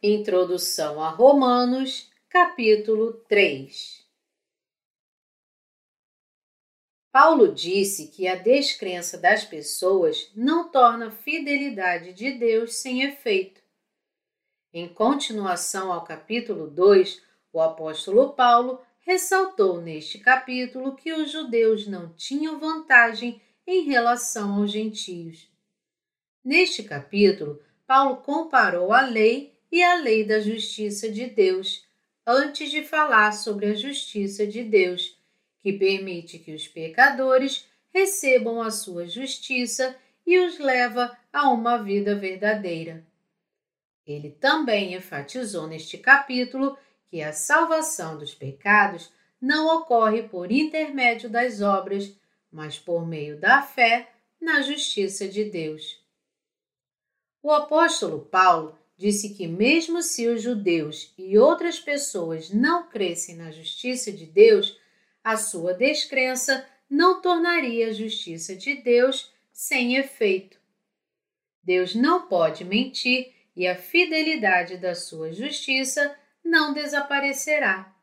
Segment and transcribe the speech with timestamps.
[0.00, 4.06] Introdução a Romanos, capítulo 3
[7.10, 13.60] Paulo disse que a descrença das pessoas não torna a fidelidade de Deus sem efeito.
[14.72, 17.20] Em continuação ao capítulo 2,
[17.52, 24.70] o apóstolo Paulo ressaltou neste capítulo que os judeus não tinham vantagem em relação aos
[24.70, 25.50] gentios.
[26.44, 31.86] Neste capítulo, Paulo comparou a lei e a lei da justiça de Deus,
[32.26, 35.16] antes de falar sobre a justiça de Deus,
[35.60, 39.96] que permite que os pecadores recebam a sua justiça
[40.26, 43.06] e os leva a uma vida verdadeira.
[44.06, 49.10] Ele também enfatizou neste capítulo que a salvação dos pecados
[49.40, 52.14] não ocorre por intermédio das obras,
[52.50, 54.10] mas por meio da fé
[54.40, 56.02] na justiça de Deus.
[57.42, 63.52] O apóstolo Paulo disse que, mesmo se os judeus e outras pessoas não crescem na
[63.52, 64.76] justiça de Deus,
[65.22, 70.58] a sua descrença não tornaria a justiça de Deus sem efeito.
[71.62, 77.94] Deus não pode mentir e a fidelidade da sua justiça não desaparecerá.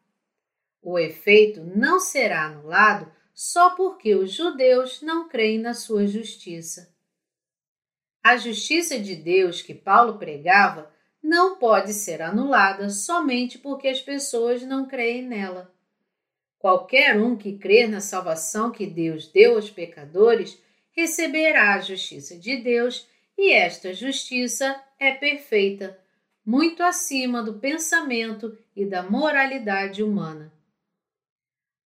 [0.81, 6.94] O efeito não será anulado só porque os judeus não creem na sua justiça.
[8.25, 14.63] A justiça de Deus que Paulo pregava não pode ser anulada somente porque as pessoas
[14.63, 15.71] não creem nela.
[16.57, 20.59] Qualquer um que crer na salvação que Deus deu aos pecadores
[20.89, 25.95] receberá a justiça de Deus, e esta justiça é perfeita,
[26.43, 30.51] muito acima do pensamento e da moralidade humana.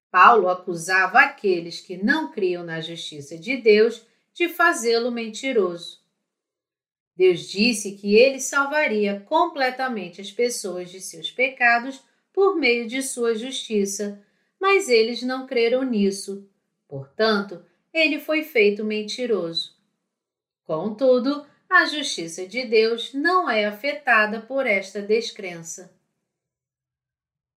[0.09, 5.98] Paulo acusava aqueles que não criam na justiça de Deus de fazê-lo mentiroso.
[7.19, 13.35] Deus disse que ele salvaria completamente as pessoas de seus pecados por meio de sua
[13.35, 14.25] justiça,
[14.57, 16.49] mas eles não creram nisso.
[16.87, 17.61] Portanto,
[17.93, 19.77] ele foi feito mentiroso.
[20.63, 25.93] Contudo, a justiça de Deus não é afetada por esta descrença.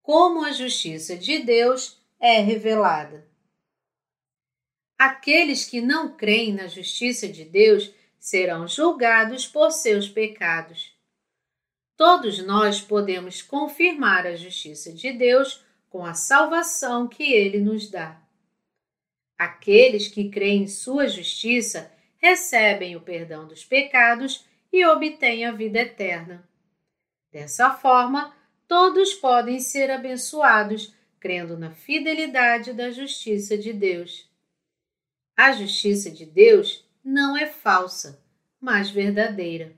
[0.03, 3.25] Como a justiça de Deus é revelada.
[4.99, 10.97] Aqueles que não creem na justiça de Deus serão julgados por seus pecados.
[11.97, 18.23] Todos nós podemos confirmar a justiça de Deus com a salvação que ele nos dá.
[19.37, 25.81] Aqueles que creem em sua justiça recebem o perdão dos pecados e obtêm a vida
[25.81, 26.49] eterna.
[27.33, 28.33] Dessa forma,
[28.69, 34.31] todos podem ser abençoados crendo na fidelidade da justiça de Deus.
[35.37, 38.23] A justiça de Deus não é falsa,
[38.61, 39.75] mas verdadeira.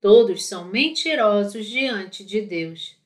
[0.00, 2.96] Todos são mentirosos diante de Deus.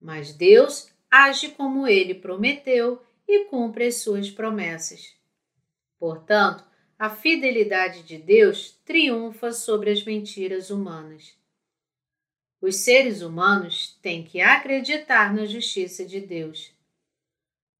[0.00, 5.14] Mas Deus age como ele prometeu e cumpre as suas promessas.
[5.98, 6.64] Portanto,
[6.98, 11.36] a fidelidade de Deus triunfa sobre as mentiras humanas.
[12.60, 16.72] Os seres humanos têm que acreditar na justiça de Deus.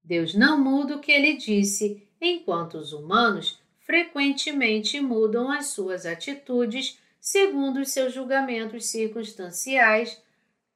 [0.03, 6.99] Deus não muda o que ele disse, enquanto os humanos frequentemente mudam as suas atitudes
[7.19, 10.21] segundo os seus julgamentos circunstanciais,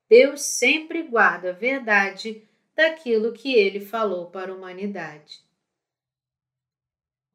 [0.08, 5.42] Deus sempre guarda a verdade daquilo que ele falou para a humanidade.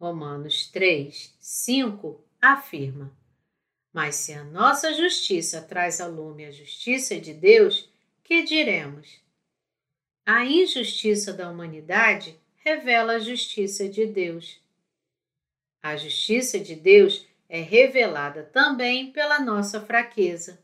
[0.01, 3.17] Romanos 3, 5 afirma:
[3.93, 7.89] Mas se a nossa justiça traz a lume a justiça de Deus,
[8.23, 9.21] que diremos?
[10.27, 14.64] A injustiça da humanidade revela a justiça de Deus.
[15.85, 20.59] A justiça de Deus é revelada também pela nossa fraqueza.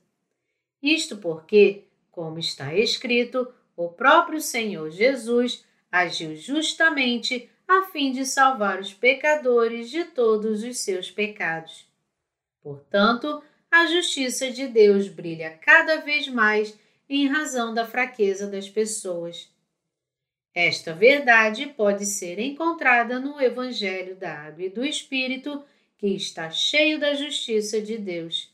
[0.82, 3.46] Isto porque, como está escrito,
[3.76, 5.62] o próprio Senhor Jesus
[5.92, 11.86] agiu justamente a fim de salvar os pecadores de todos os seus pecados.
[12.62, 16.74] Portanto, a justiça de Deus brilha cada vez mais
[17.06, 19.49] em razão da fraqueza das pessoas.
[20.54, 25.64] Esta verdade pode ser encontrada no Evangelho da Água e do Espírito,
[25.96, 28.52] que está cheio da justiça de Deus.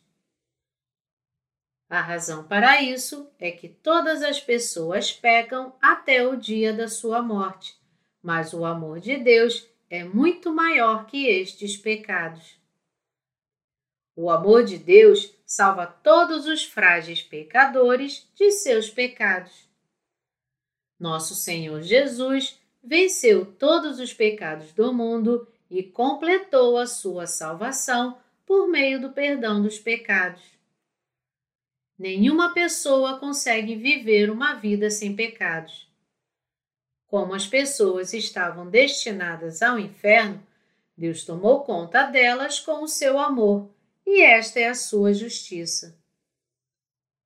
[1.89, 7.23] A razão para isso é que todas as pessoas pecam até o dia da sua
[7.23, 7.79] morte,
[8.21, 12.59] mas o amor de Deus é muito maior que estes pecados.
[14.17, 19.66] O amor de Deus salva todos os frágeis pecadores de seus pecados.
[20.99, 28.69] Nosso Senhor Jesus venceu todos os pecados do mundo e completou a sua salvação por
[28.69, 30.43] meio do perdão dos pecados.
[31.99, 35.91] Nenhuma pessoa consegue viver uma vida sem pecados.
[37.07, 40.45] Como as pessoas estavam destinadas ao inferno,
[40.97, 43.71] Deus tomou conta delas com o seu amor,
[44.07, 45.99] e esta é a sua justiça.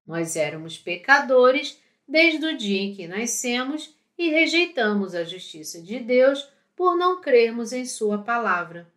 [0.06, 1.80] Nós éramos pecadores
[2.10, 7.72] desde o dia em que nascemos e rejeitamos a justiça de Deus por não crermos
[7.72, 8.90] em Sua palavra.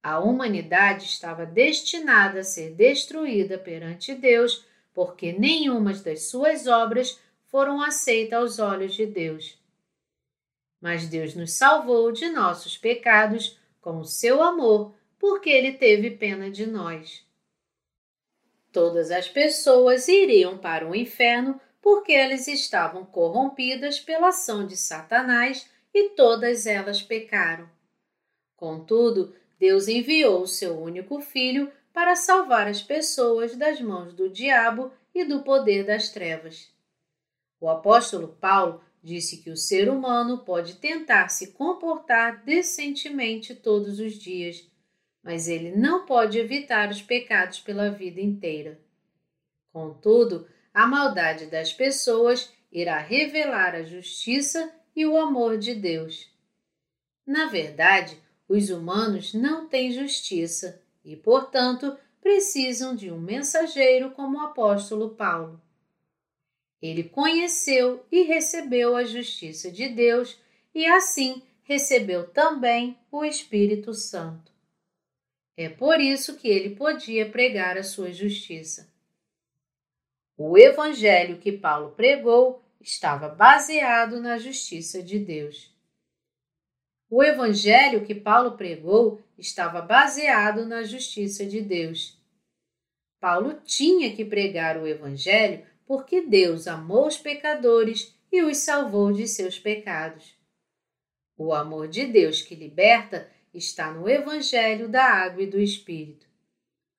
[0.00, 7.82] A humanidade estava destinada a ser destruída perante Deus, porque nenhuma das suas obras foram
[7.82, 9.58] aceitas aos olhos de Deus.
[10.80, 16.50] Mas Deus nos salvou de nossos pecados com o seu amor, porque Ele teve pena
[16.50, 17.26] de nós.
[18.70, 25.68] Todas as pessoas iriam para o inferno porque elas estavam corrompidas pela ação de Satanás
[25.92, 27.68] e todas elas pecaram.
[28.56, 34.90] Contudo, Deus enviou o seu único filho para salvar as pessoas das mãos do diabo
[35.14, 36.72] e do poder das trevas.
[37.60, 44.14] O apóstolo Paulo disse que o ser humano pode tentar se comportar decentemente todos os
[44.14, 44.66] dias,
[45.22, 48.80] mas ele não pode evitar os pecados pela vida inteira.
[49.70, 56.28] Contudo, a maldade das pessoas irá revelar a justiça e o amor de Deus.
[57.24, 64.40] Na verdade, os humanos não têm justiça e, portanto, precisam de um mensageiro como o
[64.40, 65.62] apóstolo Paulo.
[66.82, 70.38] Ele conheceu e recebeu a justiça de Deus
[70.74, 74.52] e, assim, recebeu também o Espírito Santo.
[75.56, 78.92] É por isso que ele podia pregar a sua justiça.
[80.36, 85.72] O evangelho que Paulo pregou estava baseado na justiça de Deus.
[87.08, 92.20] O evangelho que Paulo pregou estava baseado na justiça de Deus.
[93.20, 99.28] Paulo tinha que pregar o evangelho porque Deus amou os pecadores e os salvou de
[99.28, 100.36] seus pecados.
[101.36, 106.26] O amor de Deus que liberta está no evangelho da água e do espírito.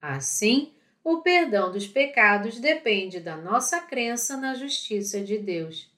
[0.00, 0.75] Assim,
[1.06, 5.88] o perdão dos pecados depende da nossa crença na justiça de Deus.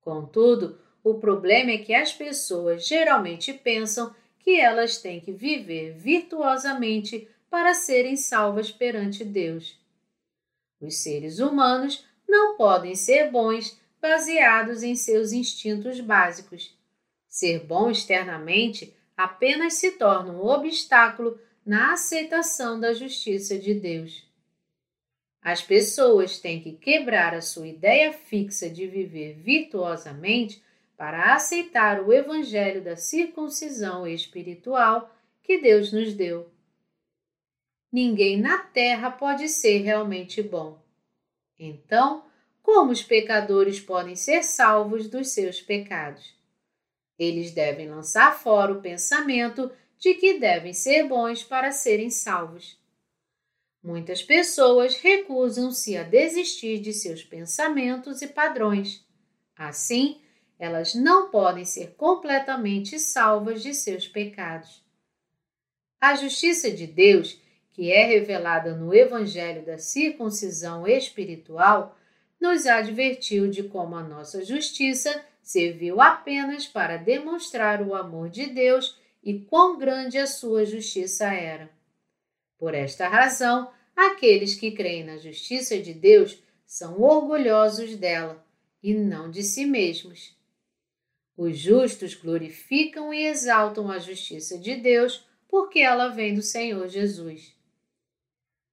[0.00, 7.28] Contudo, o problema é que as pessoas geralmente pensam que elas têm que viver virtuosamente
[7.50, 9.76] para serem salvas perante Deus.
[10.80, 16.72] Os seres humanos não podem ser bons baseados em seus instintos básicos.
[17.28, 24.26] Ser bom externamente apenas se torna um obstáculo na aceitação da justiça de Deus.
[25.40, 30.62] As pessoas têm que quebrar a sua ideia fixa de viver virtuosamente
[30.96, 35.12] para aceitar o evangelho da circuncisão espiritual
[35.42, 36.48] que Deus nos deu.
[37.90, 40.80] Ninguém na terra pode ser realmente bom.
[41.58, 42.24] Então,
[42.62, 46.34] como os pecadores podem ser salvos dos seus pecados?
[47.18, 49.70] Eles devem lançar fora o pensamento
[50.02, 52.76] de que devem ser bons para serem salvos.
[53.80, 59.06] Muitas pessoas recusam-se a desistir de seus pensamentos e padrões.
[59.56, 60.20] Assim,
[60.58, 64.82] elas não podem ser completamente salvas de seus pecados.
[66.00, 67.40] A justiça de Deus,
[67.70, 71.96] que é revelada no Evangelho da circuncisão espiritual,
[72.40, 79.00] nos advertiu de como a nossa justiça serviu apenas para demonstrar o amor de Deus
[79.22, 81.70] e quão grande a sua justiça era.
[82.58, 88.44] Por esta razão, aqueles que creem na justiça de Deus são orgulhosos dela
[88.82, 90.36] e não de si mesmos.
[91.36, 97.54] Os justos glorificam e exaltam a justiça de Deus porque ela vem do Senhor Jesus.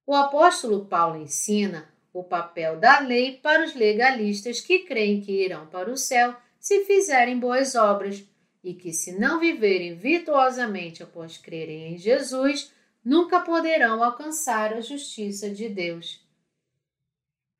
[0.06, 5.66] O apóstolo Paulo ensina o papel da lei para os legalistas que creem que irão
[5.66, 8.24] para o céu se fizerem boas obras,
[8.62, 12.72] e que, se não viverem virtuosamente após crerem em Jesus,
[13.04, 16.24] nunca poderão alcançar a justiça de Deus.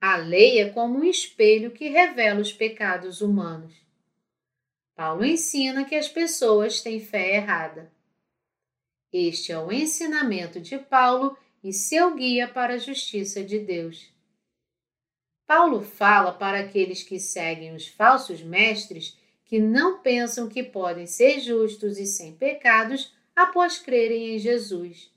[0.00, 3.74] A lei é como um espelho que revela os pecados humanos.
[4.94, 7.90] Paulo ensina que as pessoas têm fé errada.
[9.12, 14.12] Este é o ensinamento de Paulo e seu guia para a justiça de Deus.
[15.46, 19.18] Paulo fala para aqueles que seguem os falsos mestres
[19.50, 25.10] que não pensam que podem ser justos e sem pecados após crerem em Jesus.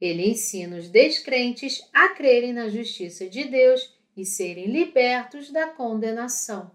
[0.00, 6.70] Ele ensina os descrentes a crerem na justiça de Deus e serem libertos da condenação.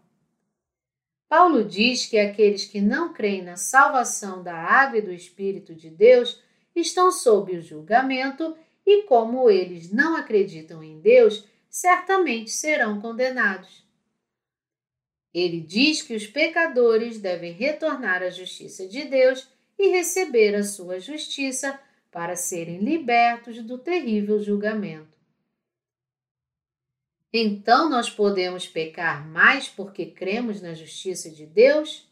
[1.27, 5.89] Paulo diz que aqueles que não creem na salvação da água e do Espírito de
[5.89, 6.39] Deus
[6.75, 13.86] estão sob o julgamento e como eles não acreditam em Deus, certamente serão condenados.
[15.37, 20.99] Ele diz que os pecadores devem retornar à justiça de Deus e receber a sua
[20.99, 21.79] justiça
[22.09, 25.15] para serem libertos do terrível julgamento.
[27.31, 32.11] Então nós podemos pecar mais porque cremos na justiça de Deus?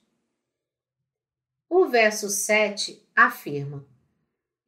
[1.67, 3.84] O verso 7 afirma: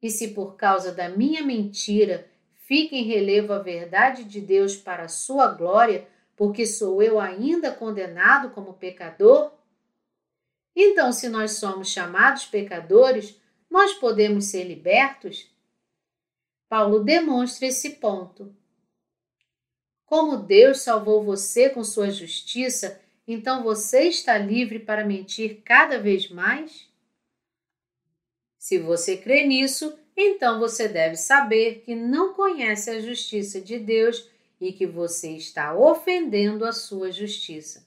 [0.02, 5.04] E se por causa da minha mentira fica em relevo a verdade de Deus para
[5.04, 9.52] a sua glória, porque sou eu ainda condenado como pecador?
[10.74, 13.36] Então, se nós somos chamados pecadores,
[13.68, 15.50] nós podemos ser libertos?
[16.68, 18.54] Paulo demonstra esse ponto.
[20.06, 26.30] Como Deus salvou você com sua justiça, então você está livre para mentir cada vez
[26.30, 26.88] mais?
[28.56, 34.30] Se você crê nisso, então você deve saber que não conhece a justiça de Deus
[34.60, 37.86] e que você está ofendendo a sua justiça.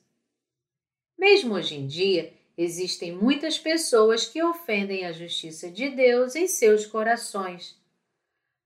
[1.17, 6.85] Mesmo hoje em dia, existem muitas pessoas que ofendem a justiça de Deus em seus
[6.85, 7.79] corações.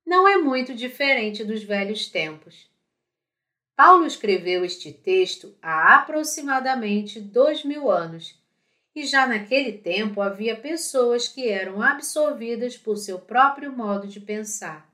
[0.05, 2.69] Não é muito diferente dos velhos tempos.
[3.75, 8.39] Paulo escreveu este texto há aproximadamente dois mil anos,
[8.95, 14.89] e já naquele tempo havia pessoas que eram absorvidas por seu próprio modo de pensar.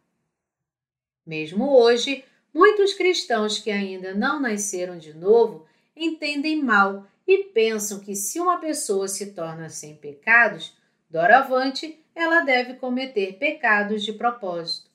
[1.24, 5.66] Mesmo hoje, Muitos cristãos que ainda não nasceram de novo
[5.96, 10.76] entendem mal e pensam que se uma pessoa se torna sem pecados,
[11.10, 14.90] doravante ela deve cometer pecados de propósito.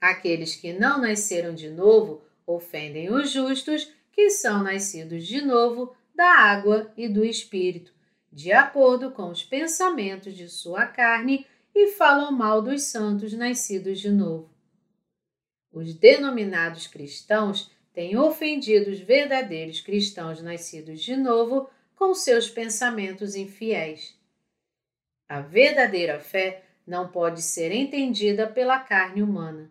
[0.00, 6.38] Aqueles que não nasceram de novo ofendem os justos que são nascidos de novo da
[6.38, 7.92] água e do Espírito,
[8.32, 14.10] de acordo com os pensamentos de sua carne, e falam mal dos santos nascidos de
[14.10, 14.53] novo.
[15.74, 24.16] Os denominados cristãos têm ofendido os verdadeiros cristãos nascidos de novo com seus pensamentos infiéis.
[25.28, 29.68] A verdadeira fé não pode ser entendida pela carne humana.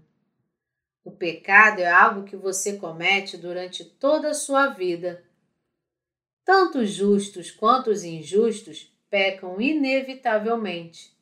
[1.06, 5.24] O pecado é algo que você comete durante toda a sua vida.
[6.44, 11.16] Tanto os justos quanto os injustos pecam inevitavelmente.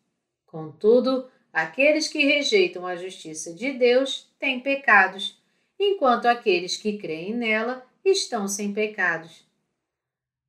[0.48, 5.38] Contudo, Aqueles que rejeitam a justiça de Deus têm pecados,
[5.78, 9.46] enquanto aqueles que creem nela estão sem pecados.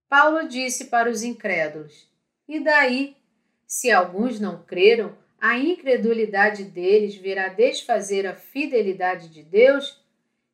[0.08, 2.06] Paulo disse para os incrédulos:
[2.46, 3.16] E daí?
[3.66, 10.00] Se alguns não creram, a incredulidade deles virá desfazer a fidelidade de Deus?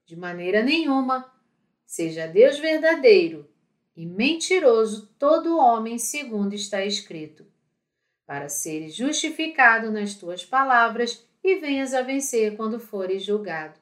[0.07, 1.31] De maneira nenhuma.
[1.85, 3.47] Seja Deus verdadeiro
[3.97, 7.48] e mentiroso todo homem, segundo está escrito
[8.28, 13.80] para seres justificado nas tuas palavras e venhas a vencer quando fores julgado.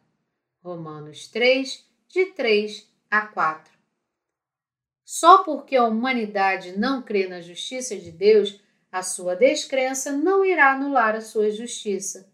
[0.62, 3.72] Romanos 3, de 3 a 4.
[5.04, 8.62] Só porque a humanidade não crê na justiça de Deus,
[8.92, 12.32] a sua descrença não irá anular a sua justiça.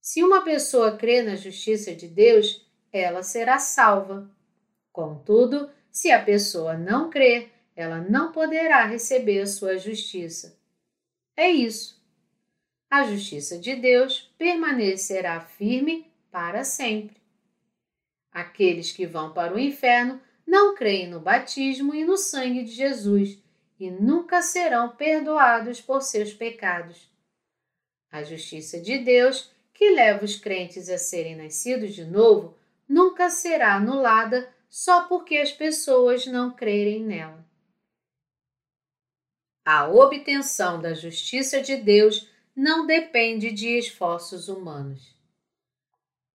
[0.00, 4.30] Se uma pessoa crê na justiça de Deus, ela será salva.
[4.92, 10.59] Contudo, se a pessoa não crer, ela não poderá receber a sua justiça.
[11.40, 11.98] É isso.
[12.90, 17.16] A justiça de Deus permanecerá firme para sempre.
[18.30, 23.38] Aqueles que vão para o inferno não creem no batismo e no sangue de Jesus
[23.78, 27.10] e nunca serão perdoados por seus pecados.
[28.12, 32.54] A justiça de Deus, que leva os crentes a serem nascidos de novo,
[32.86, 37.49] nunca será anulada só porque as pessoas não crerem nela.
[39.64, 45.14] A obtenção da justiça de Deus não depende de esforços humanos.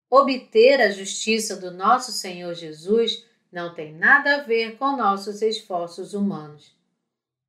[0.10, 6.14] Obter a justiça do nosso Senhor Jesus não tem nada a ver com nossos esforços
[6.14, 6.76] humanos.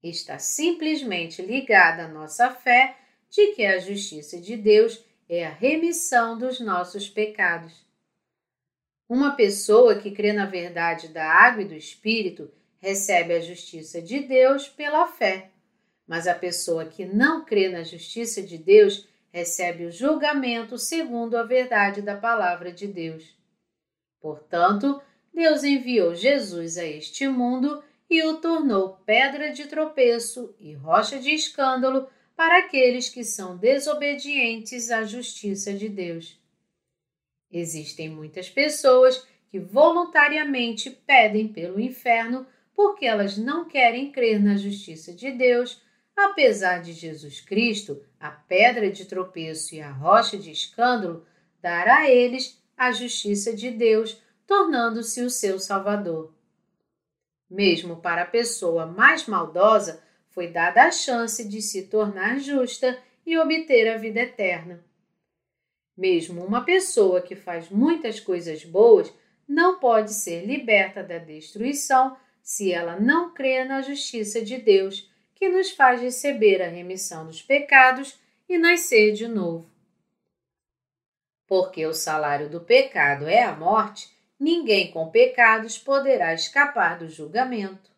[0.02, 2.96] Está simplesmente ligada à nossa fé
[3.28, 7.84] de que a justiça de Deus é a remissão dos nossos pecados.
[9.08, 14.20] Uma pessoa que crê na verdade da água e do Espírito recebe a justiça de
[14.20, 15.50] Deus pela fé
[16.06, 21.42] mas a pessoa que não crê na justiça de Deus recebe o julgamento segundo a
[21.42, 23.36] verdade da palavra de Deus.
[24.20, 25.00] Portanto,
[25.34, 31.30] Deus enviou Jesus a este mundo e o tornou pedra de tropeço e rocha de
[31.30, 36.38] escândalo para aqueles que são desobedientes à justiça de Deus.
[37.50, 45.12] Existem muitas pessoas que voluntariamente pedem pelo inferno porque elas não querem crer na justiça
[45.12, 45.82] de Deus
[46.16, 51.26] Apesar de Jesus Cristo, a pedra de tropeço e a rocha de escândalo,
[51.60, 56.32] dar a eles a justiça de Deus, tornando-se o seu Salvador.
[57.50, 63.38] Mesmo para a pessoa mais maldosa, foi dada a chance de se tornar justa e
[63.38, 64.84] obter a vida eterna.
[65.96, 69.12] Mesmo uma pessoa que faz muitas coisas boas
[69.48, 75.48] não pode ser liberta da destruição se ela não crê na justiça de Deus, que
[75.48, 79.70] nos faz receber a remissão dos pecados e nascer de novo.
[81.46, 87.90] Porque o salário do pecado é a morte, ninguém com pecados poderá escapar do julgamento.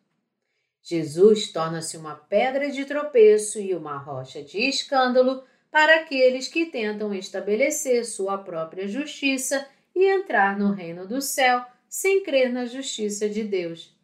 [0.82, 7.14] Jesus torna-se uma pedra de tropeço e uma rocha de escândalo para aqueles que tentam
[7.14, 13.44] estabelecer sua própria justiça e entrar no reino do céu sem crer na justiça de
[13.44, 13.96] Deus.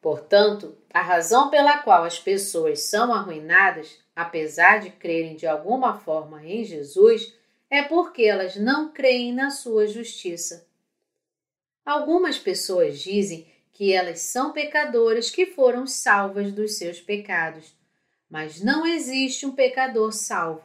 [0.00, 6.44] Portanto, a razão pela qual as pessoas são arruinadas, apesar de crerem de alguma forma
[6.44, 7.34] em Jesus,
[7.68, 10.66] é porque elas não creem na sua justiça.
[11.84, 17.74] Algumas pessoas dizem que elas são pecadoras que foram salvas dos seus pecados,
[18.28, 20.64] mas não existe um pecador salvo.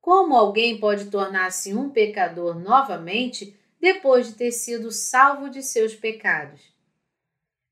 [0.00, 6.75] Como alguém pode tornar-se um pecador novamente depois de ter sido salvo de seus pecados?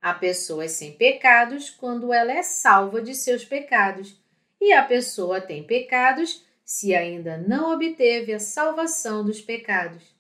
[0.05, 4.15] Há pessoas sem pecados quando ela é salva de seus pecados,
[4.61, 10.15] e a pessoa tem pecados se ainda não obteve a salvação dos pecados.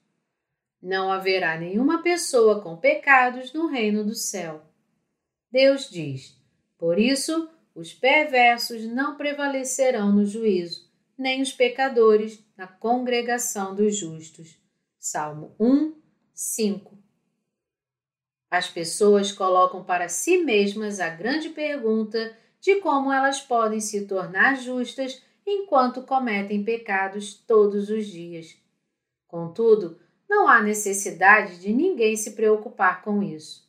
[0.80, 4.62] Não haverá nenhuma pessoa com pecados no reino do céu.
[5.52, 6.34] Deus diz:
[6.78, 14.56] Por isso, os perversos não prevalecerão no juízo, nem os pecadores na congregação dos justos.
[14.98, 15.92] Salmo 1,
[16.32, 17.03] 5.
[18.54, 24.56] As pessoas colocam para si mesmas a grande pergunta de como elas podem se tornar
[24.56, 28.56] justas enquanto cometem pecados todos os dias.
[29.26, 29.98] Contudo,
[30.30, 33.68] não há necessidade de ninguém se preocupar com isso.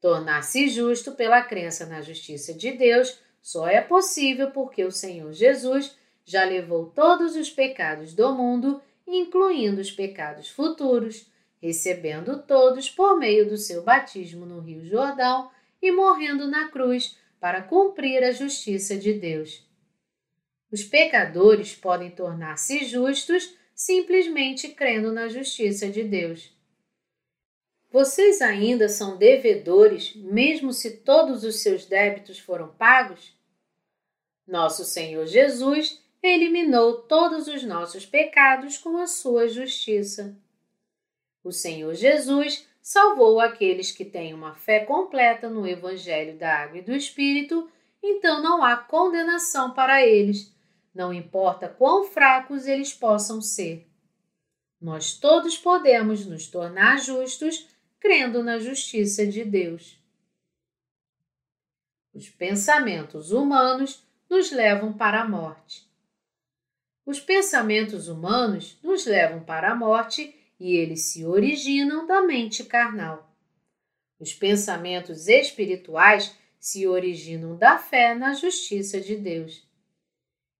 [0.00, 5.98] Tornar-se justo pela crença na justiça de Deus só é possível porque o Senhor Jesus
[6.24, 11.26] já levou todos os pecados do mundo, incluindo os pecados futuros,
[11.62, 15.48] recebendo todos por meio do seu batismo no Rio Jordão
[15.80, 19.64] e morrendo na cruz para cumprir a justiça de Deus.
[20.72, 26.52] Os pecadores podem tornar-se justos simplesmente crendo na justiça de Deus.
[27.90, 33.36] Vocês ainda são devedores, mesmo se todos os seus débitos foram pagos?
[34.46, 40.36] Nosso Senhor Jesus eliminou todos os nossos pecados com a sua justiça.
[41.42, 46.82] O Senhor Jesus salvou aqueles que têm uma fé completa no Evangelho da Água e
[46.82, 47.70] do Espírito,
[48.02, 50.52] então não há condenação para eles
[50.94, 53.88] não importa quão fracos eles possam ser.
[54.80, 59.98] Nós todos podemos nos tornar justos crendo na justiça de Deus.
[62.12, 65.88] Os pensamentos humanos nos levam para a morte.
[67.06, 73.28] Os pensamentos humanos nos levam para a morte e eles se originam da mente carnal.
[74.20, 79.66] Os pensamentos espirituais se originam da fé na justiça de Deus.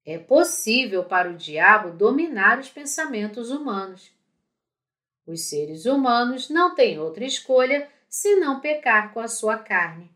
[0.05, 4.11] É possível para o diabo dominar os pensamentos humanos.
[5.25, 10.11] Os seres humanos não têm outra escolha senão pecar com a sua carne.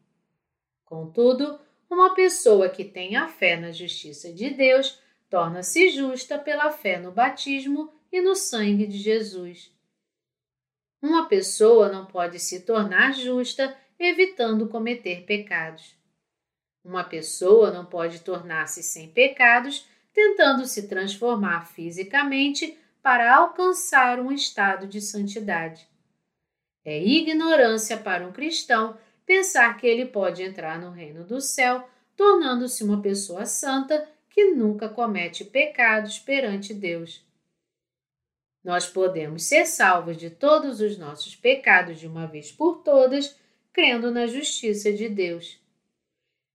[0.84, 6.98] Contudo, uma pessoa que tem a fé na justiça de Deus torna-se justa pela fé
[6.98, 9.75] no batismo e no sangue de Jesus.
[11.06, 15.94] Uma pessoa não pode se tornar justa evitando cometer pecados.
[16.84, 24.88] Uma pessoa não pode tornar-se sem pecados tentando se transformar fisicamente para alcançar um estado
[24.88, 25.86] de santidade.
[26.84, 32.82] É ignorância para um cristão pensar que ele pode entrar no reino do céu tornando-se
[32.82, 37.24] uma pessoa santa que nunca comete pecados perante Deus.
[38.66, 43.38] Nós podemos ser salvos de todos os nossos pecados de uma vez por todas,
[43.72, 45.60] crendo na justiça de Deus.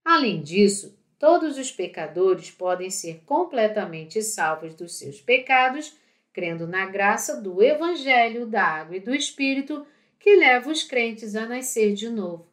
[0.04, 5.96] Além disso, todos os pecadores podem ser completamente salvos dos seus pecados,
[6.34, 9.86] crendo na graça do Evangelho da Água e do Espírito
[10.20, 12.46] que leva os crentes a nascer de novo.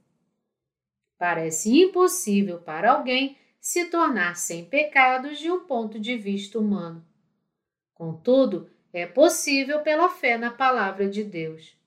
[1.18, 7.06] Parece impossível para alguém se tornar sem pecados de um ponto de vista humano.
[7.94, 11.78] Contudo, é possível pela fé na palavra de Deus.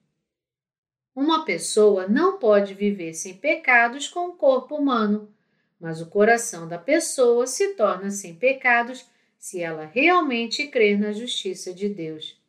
[1.15, 5.31] Uma pessoa não pode viver sem pecados com o corpo humano,
[5.79, 9.05] mas o coração da pessoa se torna sem pecados
[9.37, 12.41] se ela realmente crer na justiça de Deus.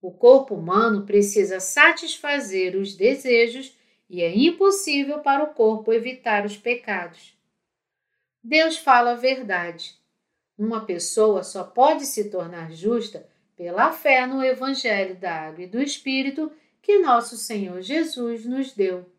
[0.00, 3.76] O corpo humano precisa satisfazer os desejos
[4.08, 7.36] e é impossível para o corpo evitar os pecados.
[8.42, 9.98] Deus fala a verdade.
[10.56, 15.80] Uma pessoa só pode se tornar justa pela fé no Evangelho da Água e do
[15.80, 19.10] Espírito que nosso Senhor Jesus nos deu.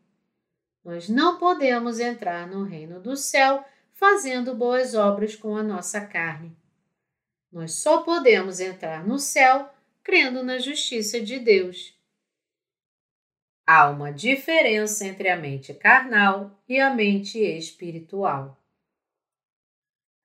[0.86, 6.56] Nós não podemos entrar no reino do céu fazendo boas obras com a nossa carne.
[7.52, 9.70] Nós só podemos entrar no céu
[10.04, 11.94] crendo na justiça de Deus.
[13.66, 18.58] Há uma diferença entre a mente carnal e a mente espiritual.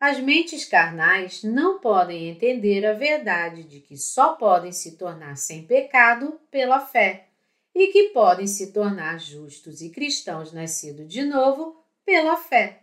[0.05, 5.65] As mentes carnais não podem entender a verdade de que só podem se tornar sem
[5.65, 7.29] pecado pela fé
[7.73, 12.83] e que podem se tornar justos e cristãos nascidos de novo pela fé.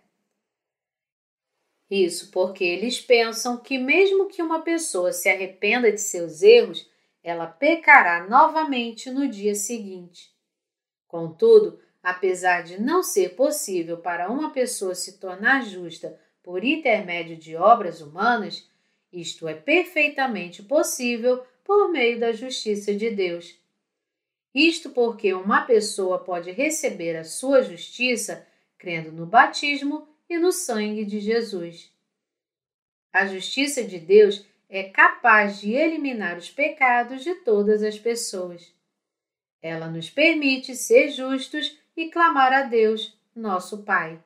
[1.91, 6.89] Isso porque eles pensam que, mesmo que uma pessoa se arrependa de seus erros,
[7.21, 10.33] ela pecará novamente no dia seguinte.
[11.05, 17.55] Contudo, apesar de não ser possível para uma pessoa se tornar justa por intermédio de
[17.55, 18.67] obras humanas,
[19.11, 23.59] isto é perfeitamente possível por meio da justiça de Deus.
[24.53, 28.47] Isto porque uma pessoa pode receber a sua justiça
[28.77, 31.91] crendo no batismo e no sangue de Jesus.
[33.11, 38.73] A justiça de Deus é capaz de eliminar os pecados de todas as pessoas.
[39.61, 44.23] Ela nos permite ser justos e clamar a Deus, nosso Pai.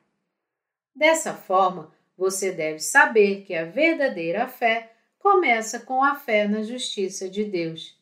[0.94, 7.28] Dessa forma, você deve saber que a verdadeira fé começa com a fé na justiça
[7.28, 7.98] de Deus.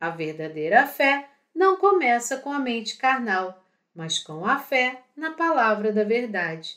[0.00, 5.92] A verdadeira fé não começa com a mente carnal, mas com a fé na palavra
[5.92, 6.76] da verdade.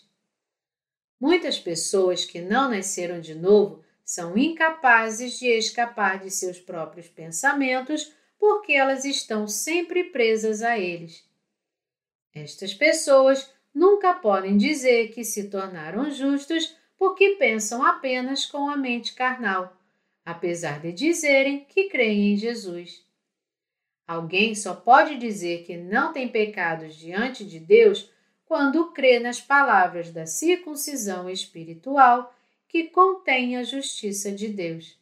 [1.20, 8.14] Muitas pessoas que não nasceram de novo são incapazes de escapar de seus próprios pensamentos
[8.40, 11.28] porque elas estão sempre presas a eles.
[12.34, 19.14] Estas pessoas nunca podem dizer que se tornaram justos porque pensam apenas com a mente
[19.14, 19.78] carnal,
[20.26, 23.06] apesar de dizerem que creem em Jesus.
[24.08, 28.10] Alguém só pode dizer que não tem pecados diante de Deus
[28.46, 32.34] quando crê nas palavras da circuncisão espiritual
[32.68, 34.98] que contém a justiça de Deus.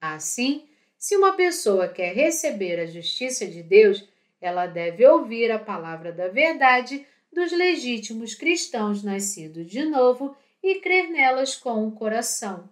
[0.00, 4.06] Assim, se uma pessoa quer receber a justiça de Deus,
[4.40, 11.08] ela deve ouvir a palavra da verdade dos legítimos cristãos nascidos de novo e crer
[11.10, 12.68] nelas com o coração.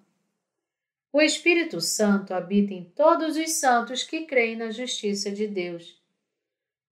[1.12, 5.98] O Espírito Santo habita em todos os santos que creem na justiça de Deus.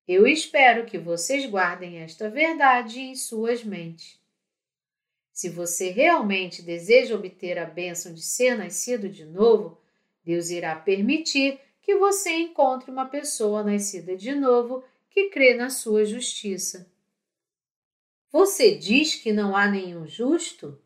[0.07, 4.21] Eu espero que vocês guardem esta verdade em suas mentes.
[5.33, 9.79] Se você realmente deseja obter a bênção de ser nascido de novo,
[10.23, 16.05] Deus irá permitir que você encontre uma pessoa nascida de novo que crê na sua
[16.05, 16.92] justiça.
[18.33, 20.81] Você diz que não há nenhum justo?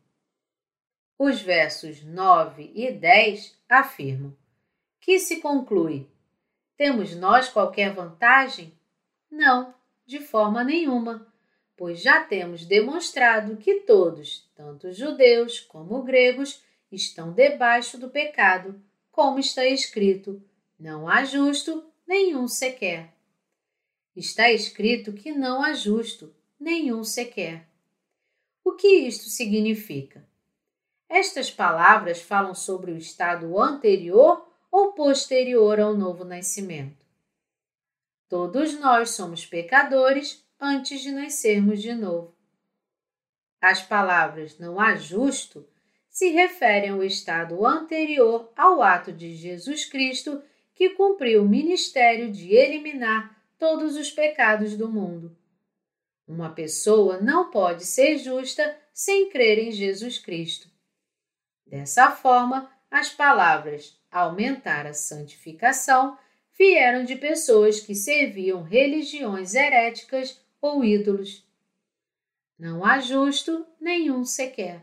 [1.17, 4.35] Os versos 9 e 10 afirmam
[4.99, 6.05] que se conclui:
[6.75, 8.77] temos nós qualquer vantagem?
[9.31, 9.73] Não,
[10.05, 11.25] de forma nenhuma,
[11.77, 18.77] pois já temos demonstrado que todos, tanto judeus como gregos, estão debaixo do pecado,
[19.09, 20.43] como está escrito:
[20.77, 23.13] não há justo nenhum sequer.
[24.13, 27.67] Está escrito que não há justo nenhum sequer.
[28.63, 30.27] O que isto significa?
[31.09, 37.05] Estas palavras falam sobre o estado anterior ou posterior ao novo nascimento.
[38.27, 42.35] Todos nós somos pecadores antes de nascermos de novo.
[43.61, 45.65] As palavras não há justo
[46.09, 50.41] se referem ao estado anterior ao ato de Jesus Cristo
[50.73, 55.35] que cumpriu o ministério de eliminar todos os pecados do mundo.
[56.27, 60.67] Uma pessoa não pode ser justa sem crer em Jesus Cristo.
[61.65, 66.17] Dessa forma, as palavras aumentar a santificação
[66.57, 71.45] vieram de pessoas que serviam religiões heréticas ou ídolos.
[72.57, 74.81] Não há justo nenhum sequer.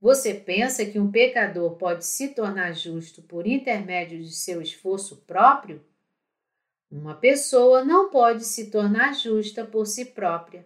[0.00, 5.82] Você pensa que um pecador pode se tornar justo por intermédio de seu esforço próprio?
[6.94, 10.64] Uma pessoa não pode se tornar justa por si própria.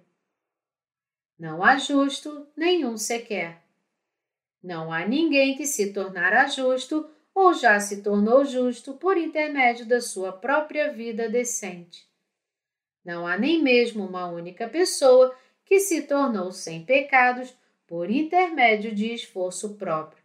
[1.38, 3.62] Não há justo nenhum sequer.
[4.62, 10.02] Não há ninguém que se tornará justo ou já se tornou justo por intermédio da
[10.02, 12.06] sua própria vida decente.
[13.02, 19.14] Não há nem mesmo uma única pessoa que se tornou sem pecados por intermédio de
[19.14, 20.22] esforço próprio.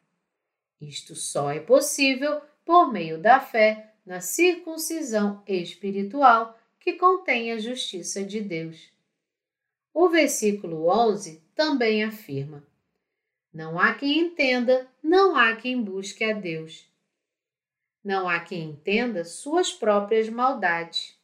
[0.81, 8.23] Isto só é possível por meio da fé na circuncisão espiritual que contém a justiça
[8.23, 8.91] de Deus.
[9.93, 12.65] O versículo 11 também afirma:
[13.53, 16.85] Não há quem entenda, não há quem busque a Deus.
[18.03, 21.17] Não há quem entenda suas próprias maldades.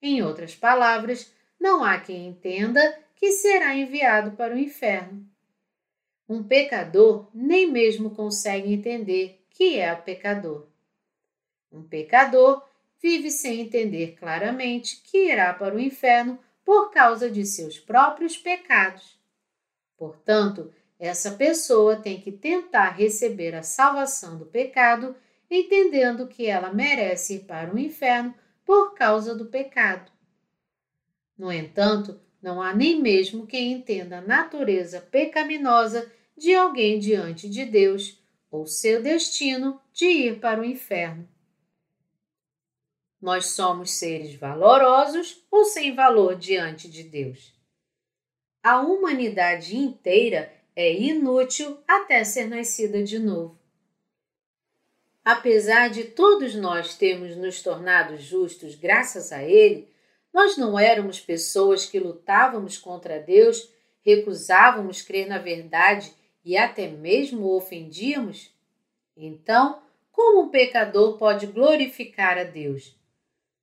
[0.00, 5.28] Em outras palavras, não há quem entenda que será enviado para o inferno.
[6.28, 10.67] Um pecador nem mesmo consegue entender que é o pecador.
[11.70, 12.62] Um pecador
[13.00, 19.18] vive sem entender claramente que irá para o inferno por causa de seus próprios pecados.
[19.96, 25.14] Portanto, essa pessoa tem que tentar receber a salvação do pecado,
[25.50, 30.10] entendendo que ela merece ir para o inferno por causa do pecado.
[31.36, 37.64] No entanto, não há nem mesmo quem entenda a natureza pecaminosa de alguém diante de
[37.64, 41.28] Deus ou seu destino de ir para o inferno.
[43.20, 47.52] Nós somos seres valorosos ou sem valor diante de Deus?
[48.62, 53.58] A humanidade inteira é inútil até ser nascida de novo.
[55.24, 59.88] Apesar de todos nós termos nos tornado justos graças a Ele,
[60.32, 63.68] nós não éramos pessoas que lutávamos contra Deus,
[64.04, 66.12] recusávamos crer na verdade
[66.44, 68.50] e até mesmo ofendíamos?
[69.16, 72.97] Então, como um pecador pode glorificar a Deus?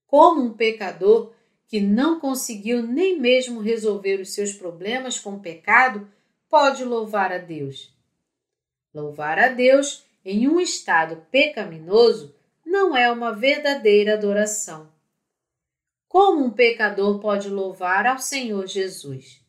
[0.08, 1.34] Como um pecador
[1.68, 6.08] que não conseguiu nem mesmo resolver os seus problemas com pecado
[6.50, 7.94] pode louvar a Deus?
[8.94, 12.34] Louvar a Deus em um estado pecaminoso
[12.66, 14.90] não é uma verdadeira adoração.
[16.08, 19.44] Como um pecador pode louvar ao Senhor Jesus?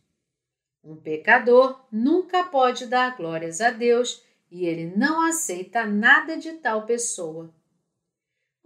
[0.83, 6.87] Um pecador nunca pode dar glórias a Deus e ele não aceita nada de tal
[6.87, 7.53] pessoa.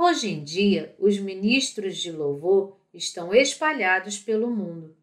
[0.03, 4.97] Hoje em dia, os ministros de louvor estão espalhados pelo mundo.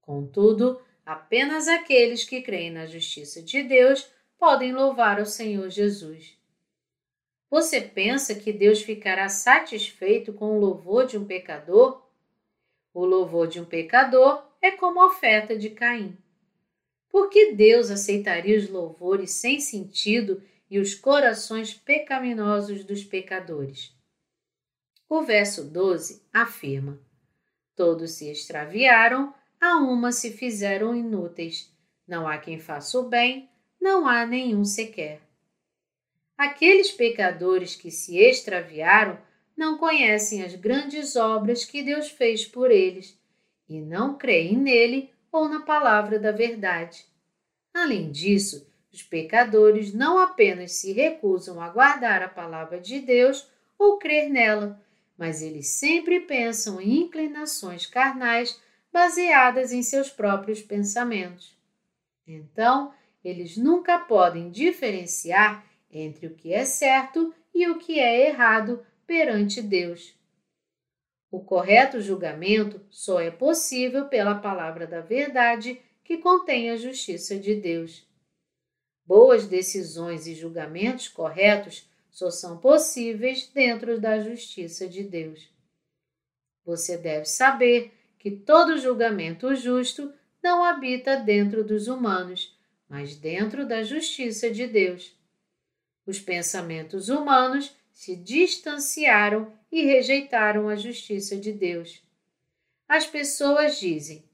[0.00, 6.38] Contudo, apenas aqueles que creem na justiça de Deus podem louvar ao Senhor Jesus.
[7.50, 12.02] Você pensa que Deus ficará satisfeito com o louvor de um pecador?
[12.94, 16.16] O louvor de um pecador é como a oferta de Caim.
[17.10, 23.99] Por que Deus aceitaria os louvores sem sentido e os corações pecaminosos dos pecadores?
[25.12, 26.96] O verso 12 afirma:
[27.74, 31.68] Todos se extraviaram, a uma se fizeram inúteis.
[32.06, 35.20] Não há quem faça o bem, não há nenhum sequer.
[36.38, 39.18] Aqueles pecadores que se extraviaram
[39.56, 43.18] não conhecem as grandes obras que Deus fez por eles
[43.68, 47.04] e não creem nele ou na palavra da verdade.
[47.74, 53.98] Além disso, os pecadores não apenas se recusam a guardar a palavra de Deus ou
[53.98, 54.80] crer nela,
[55.20, 58.58] mas eles sempre pensam em inclinações carnais
[58.90, 61.54] baseadas em seus próprios pensamentos.
[62.26, 68.82] Então, eles nunca podem diferenciar entre o que é certo e o que é errado
[69.06, 70.14] perante Deus.
[71.30, 77.54] O correto julgamento só é possível pela palavra da verdade que contém a justiça de
[77.56, 78.08] Deus.
[79.04, 85.48] Boas decisões e julgamentos corretos só são possíveis dentro da justiça de Deus.
[86.64, 92.56] Você deve saber que todo julgamento justo não habita dentro dos humanos,
[92.88, 95.16] mas dentro da justiça de Deus.
[96.06, 102.02] Os pensamentos humanos se distanciaram e rejeitaram a justiça de Deus.
[102.88, 104.24] As pessoas dizem: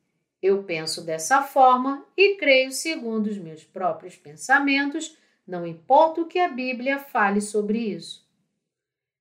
[0.41, 6.39] Eu penso dessa forma e creio segundo os meus próprios pensamentos não importa o que
[6.39, 8.27] a Bíblia fale sobre isso.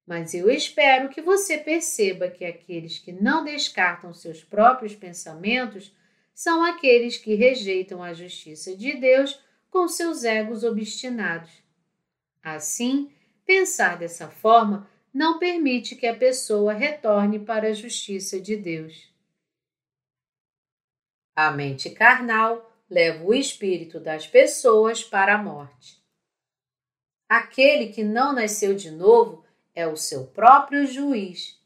[0.05, 5.95] Mas eu espero que você perceba que aqueles que não descartam seus próprios pensamentos
[6.33, 11.51] são aqueles que rejeitam a justiça de Deus com seus egos obstinados.
[12.43, 13.11] Assim,
[13.45, 19.11] pensar dessa forma não permite que a pessoa retorne para a justiça de Deus.
[21.35, 26.04] A mente carnal leva o espírito das pessoas para a morte.
[27.27, 31.59] Aquele que não nasceu de novo é o seu próprio juiz.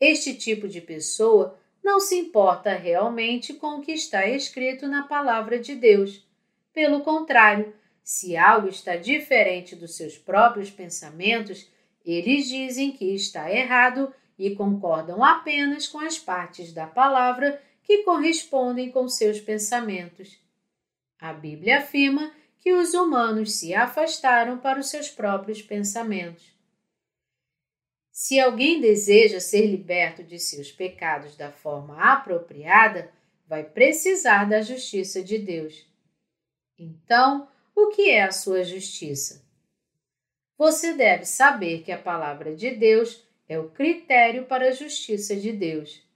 [0.00, 5.58] Este tipo de pessoa não se importa realmente com o que está escrito na palavra
[5.58, 6.26] de Deus.
[6.72, 11.68] Pelo contrário, se algo está diferente dos seus próprios pensamentos,
[12.04, 18.90] eles dizem que está errado e concordam apenas com as partes da palavra que correspondem
[18.90, 20.38] com seus pensamentos.
[21.18, 26.54] A Bíblia afirma que os humanos se afastaram para os seus próprios pensamentos.
[28.12, 33.10] Se alguém deseja ser liberto de seus pecados da forma apropriada,
[33.46, 35.86] vai precisar da justiça de Deus.
[36.78, 39.42] Então, o que é a sua justiça?
[40.58, 45.50] Você deve saber que a palavra de Deus é o critério para a justiça de
[45.50, 46.06] Deus.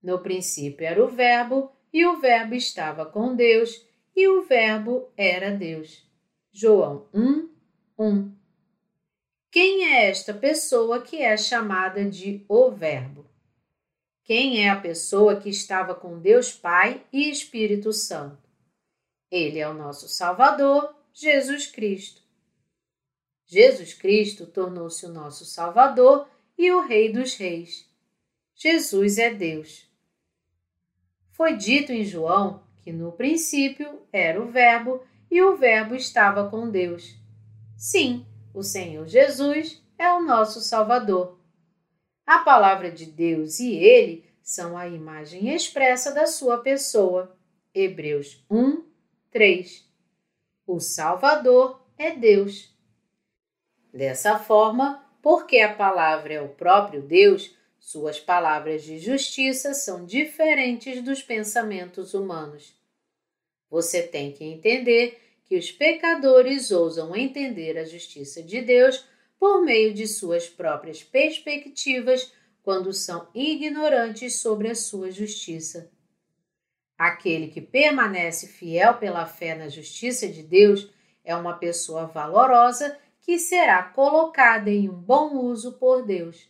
[0.00, 3.84] No princípio era o Verbo, e o Verbo estava com Deus,
[4.18, 6.04] e o Verbo era Deus.
[6.50, 7.48] João 1,
[7.96, 8.34] 1.
[9.48, 13.24] Quem é esta pessoa que é chamada de o Verbo?
[14.24, 18.42] Quem é a pessoa que estava com Deus Pai e Espírito Santo?
[19.30, 22.20] Ele é o nosso Salvador, Jesus Cristo.
[23.46, 26.28] Jesus Cristo tornou-se o nosso Salvador
[26.58, 27.88] e o Rei dos Reis.
[28.56, 29.88] Jesus é Deus.
[31.30, 36.70] Foi dito em João que no princípio era o Verbo e o Verbo estava com
[36.70, 37.14] Deus.
[37.76, 38.24] Sim,
[38.54, 41.38] o Senhor Jesus é o nosso Salvador.
[42.26, 47.36] A palavra de Deus e Ele são a imagem expressa da sua pessoa.
[47.74, 48.82] Hebreus 1,
[49.30, 49.86] 3.
[50.66, 52.74] O Salvador é Deus.
[53.92, 61.04] Dessa forma, porque a palavra é o próprio Deus, suas palavras de justiça são diferentes
[61.04, 62.77] dos pensamentos humanos.
[63.70, 69.04] Você tem que entender que os pecadores ousam entender a justiça de Deus
[69.38, 75.90] por meio de suas próprias perspectivas quando são ignorantes sobre a sua justiça.
[76.98, 80.90] Aquele que permanece fiel pela fé na justiça de Deus
[81.24, 86.48] é uma pessoa valorosa que será colocada em um bom uso por Deus.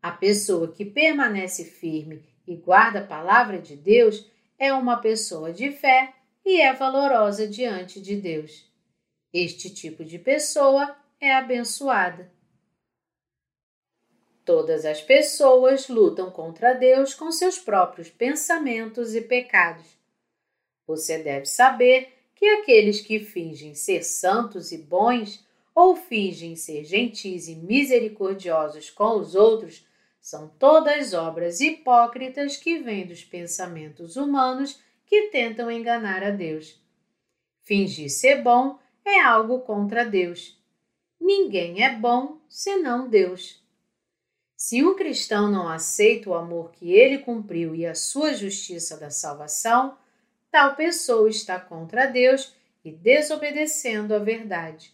[0.00, 4.30] A pessoa que permanece firme e guarda a palavra de Deus
[4.60, 6.12] é uma pessoa de fé
[6.44, 8.70] e é valorosa diante de Deus.
[9.32, 12.30] Este tipo de pessoa é abençoada.
[14.44, 19.86] Todas as pessoas lutam contra Deus com seus próprios pensamentos e pecados.
[20.86, 25.42] Você deve saber que aqueles que fingem ser santos e bons
[25.74, 29.86] ou fingem ser gentis e misericordiosos com os outros
[30.20, 36.80] são todas obras hipócritas que vêm dos pensamentos humanos que tentam enganar a Deus.
[37.62, 40.60] Fingir ser bom é algo contra Deus.
[41.20, 43.60] Ninguém é bom senão Deus.
[44.56, 49.08] Se um cristão não aceita o amor que ele cumpriu e a sua justiça da
[49.08, 49.96] salvação,
[50.50, 52.54] tal pessoa está contra Deus
[52.84, 54.92] e desobedecendo a verdade.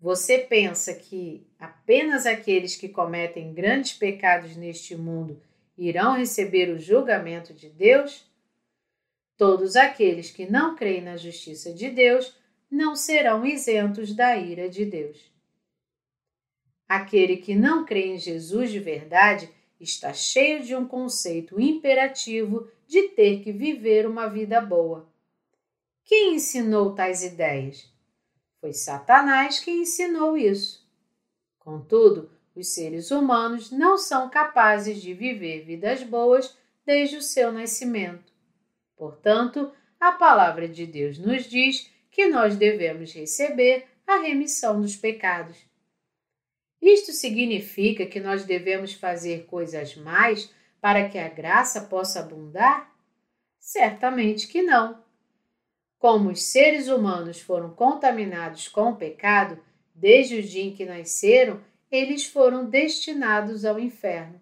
[0.00, 5.42] Você pensa que apenas aqueles que cometem grandes pecados neste mundo
[5.76, 8.24] irão receber o julgamento de Deus?
[9.36, 12.36] Todos aqueles que não creem na justiça de Deus
[12.70, 15.32] não serão isentos da ira de Deus.
[16.88, 23.08] Aquele que não crê em Jesus de verdade está cheio de um conceito imperativo de
[23.08, 25.08] ter que viver uma vida boa.
[26.04, 27.97] Quem ensinou tais ideias?
[28.60, 30.86] Foi Satanás quem ensinou isso.
[31.58, 38.32] Contudo, os seres humanos não são capazes de viver vidas boas desde o seu nascimento.
[38.96, 45.56] Portanto, a palavra de Deus nos diz que nós devemos receber a remissão dos pecados.
[46.80, 52.92] Isto significa que nós devemos fazer coisas mais para que a graça possa abundar?
[53.58, 55.02] Certamente que não.
[55.98, 59.58] Como os seres humanos foram contaminados com o pecado,
[59.94, 64.40] desde o dia em que nasceram, eles foram destinados ao inferno.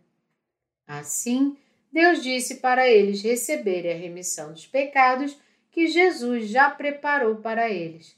[0.87, 1.57] Assim,
[1.91, 5.37] Deus disse para eles receberem a remissão dos pecados
[5.71, 8.17] que Jesus já preparou para eles.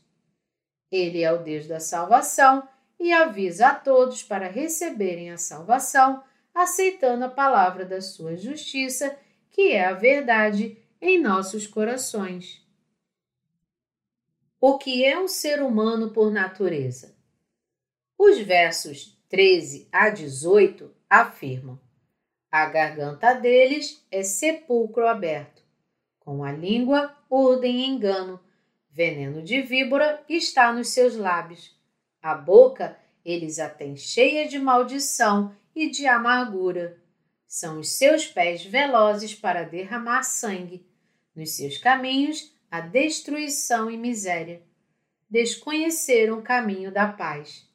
[0.91, 2.67] Ele é o Deus da salvação
[2.99, 6.23] e avisa a todos para receberem a salvação,
[6.55, 9.17] aceitando a palavra da sua justiça,
[9.51, 12.68] que é a verdade, em nossos corações.
[14.61, 17.17] O que é um ser humano por natureza?
[18.19, 21.81] Os versos 13 a 18 afirmam:
[22.51, 25.63] a garganta deles é sepulcro aberto.
[26.19, 28.41] Com a língua urdem engano.
[28.91, 31.79] Veneno de víbora está nos seus lábios.
[32.23, 36.99] A boca eles a têm cheia de maldição e de amargura.
[37.47, 40.87] São os seus pés velozes para derramar sangue.
[41.37, 44.63] Nos seus caminhos a destruição e miséria.
[45.31, 47.69] Desconheceram o caminho da paz.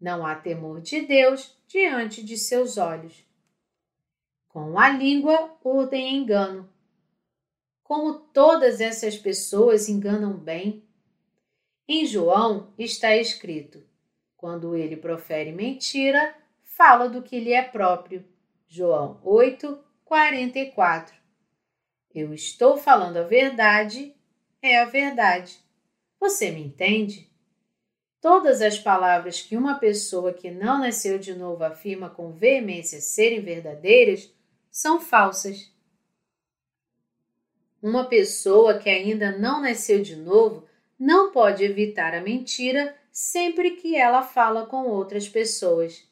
[0.00, 3.28] Não há temor de Deus diante de seus olhos
[4.58, 6.68] com a língua urdem engano.
[7.84, 10.82] Como todas essas pessoas enganam bem.
[11.86, 13.82] Em João está escrito:
[14.36, 18.24] Quando ele profere mentira, fala do que lhe é próprio.
[18.66, 21.14] João 8, 44.
[22.18, 24.12] Eu estou falando a verdade,
[24.60, 25.56] é a verdade.
[26.18, 27.30] Você me entende?
[28.20, 33.40] Todas as palavras que uma pessoa que não nasceu de novo afirma com veemência serem
[33.40, 34.28] verdadeiras
[34.68, 35.72] são falsas.
[37.80, 40.66] Uma pessoa que ainda não nasceu de novo
[40.98, 46.04] não pode evitar a mentira sempre que ela fala com outras pessoas.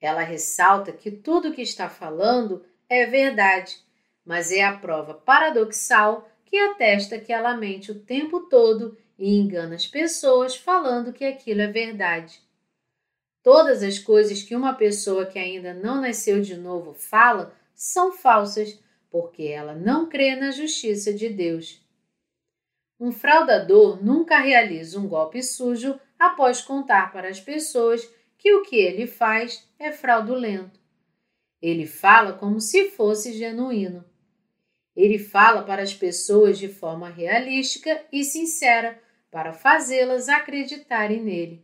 [0.00, 3.84] Ela ressalta que tudo o que está falando é verdade,
[4.26, 9.76] mas é a prova paradoxal que atesta que ela mente o tempo todo e engana
[9.76, 12.40] as pessoas falando que aquilo é verdade.
[13.42, 18.78] Todas as coisas que uma pessoa que ainda não nasceu de novo fala são falsas,
[19.08, 21.80] porque ela não crê na justiça de Deus.
[22.98, 28.76] Um fraudador nunca realiza um golpe sujo após contar para as pessoas que o que
[28.76, 30.80] ele faz é fraudulento.
[31.60, 34.04] Ele fala como se fosse genuíno.
[34.96, 38.98] Ele fala para as pessoas de forma realística e sincera
[39.30, 41.62] para fazê-las acreditarem nele.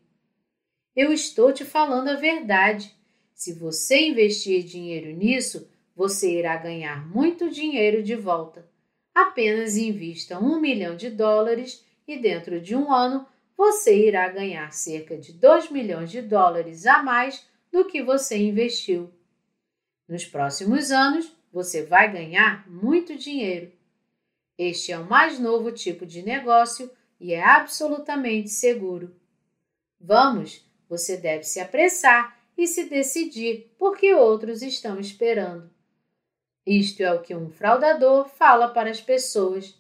[0.95, 2.95] Eu estou te falando a verdade.
[3.35, 5.67] Se você investir dinheiro nisso,
[5.97, 8.69] você irá ganhar muito dinheiro de volta.
[9.15, 13.27] Apenas invista um milhão de dólares e dentro de um ano
[13.57, 19.11] você irá ganhar cerca de 2 milhões de dólares a mais do que você investiu.
[20.09, 23.71] Nos próximos anos, você vai ganhar muito dinheiro.
[24.57, 26.91] Este é o mais novo tipo de negócio
[27.21, 29.15] e é absolutamente seguro.
[30.01, 35.71] Vamos, você deve se apressar e se decidir porque outros estão esperando.
[36.67, 39.77] Isto é o que um fraudador fala para as pessoas.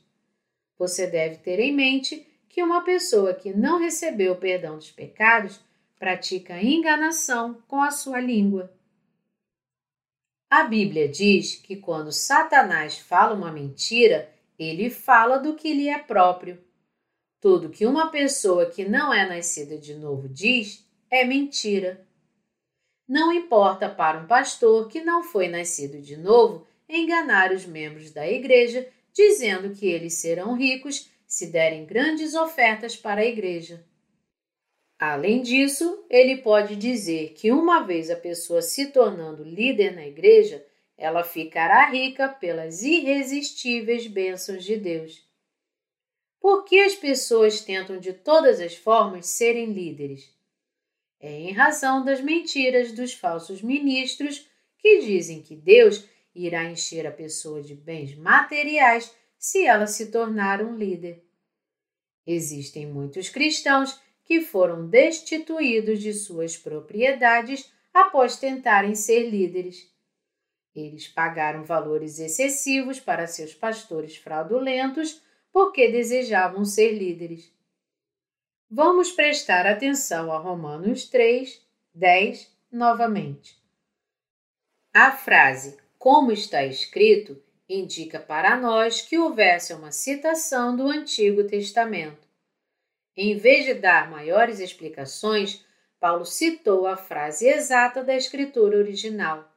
[0.79, 5.61] Você deve ter em mente que uma pessoa que não recebeu o perdão dos pecados
[5.99, 8.73] pratica enganação com a sua língua.
[10.53, 15.99] A Bíblia diz que quando Satanás fala uma mentira, ele fala do que lhe é
[15.99, 16.63] próprio.
[17.41, 22.07] Tudo que uma pessoa que não é nascida de novo diz é mentira.
[23.09, 28.29] Não importa para um pastor que não foi nascido de novo enganar os membros da
[28.29, 33.83] igreja, dizendo que eles serão ricos se derem grandes ofertas para a igreja.
[35.05, 40.65] Além disso, ele pode dizer que uma vez a pessoa se tornando líder na igreja,
[40.97, 45.29] ela ficará rica pelas irresistíveis bênçãos de Deus.
[46.39, 50.33] Por que as pessoas tentam de todas as formas serem líderes?
[51.19, 54.49] É em razão das mentiras dos falsos ministros
[54.79, 60.63] que dizem que Deus irá encher a pessoa de bens materiais se ela se tornar
[60.63, 61.25] um líder.
[62.25, 64.01] Existem muitos cristãos
[64.33, 69.93] que foram destituídos de suas propriedades após tentarem ser líderes.
[70.75, 75.21] Eles pagaram valores excessivos para seus pastores fraudulentos
[75.53, 77.53] porque desejavam ser líderes.
[78.71, 81.61] Vamos prestar atenção a Romanos 3,
[81.95, 83.63] 10 novamente.
[84.95, 92.32] A frase como está escrito, indica para nós que é uma citação do Antigo Testamento.
[93.17, 95.65] Em vez de dar maiores explicações,
[96.01, 99.49] Paulo citou a frase exata da escritura original.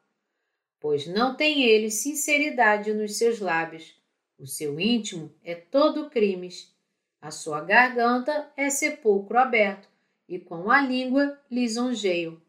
[0.79, 3.95] Pois não tem ele sinceridade nos seus lábios,
[4.37, 6.75] o seu íntimo é todo crimes,
[7.21, 9.87] a sua garganta é sepulcro aberto,
[10.27, 12.41] e com a língua lisonjeio.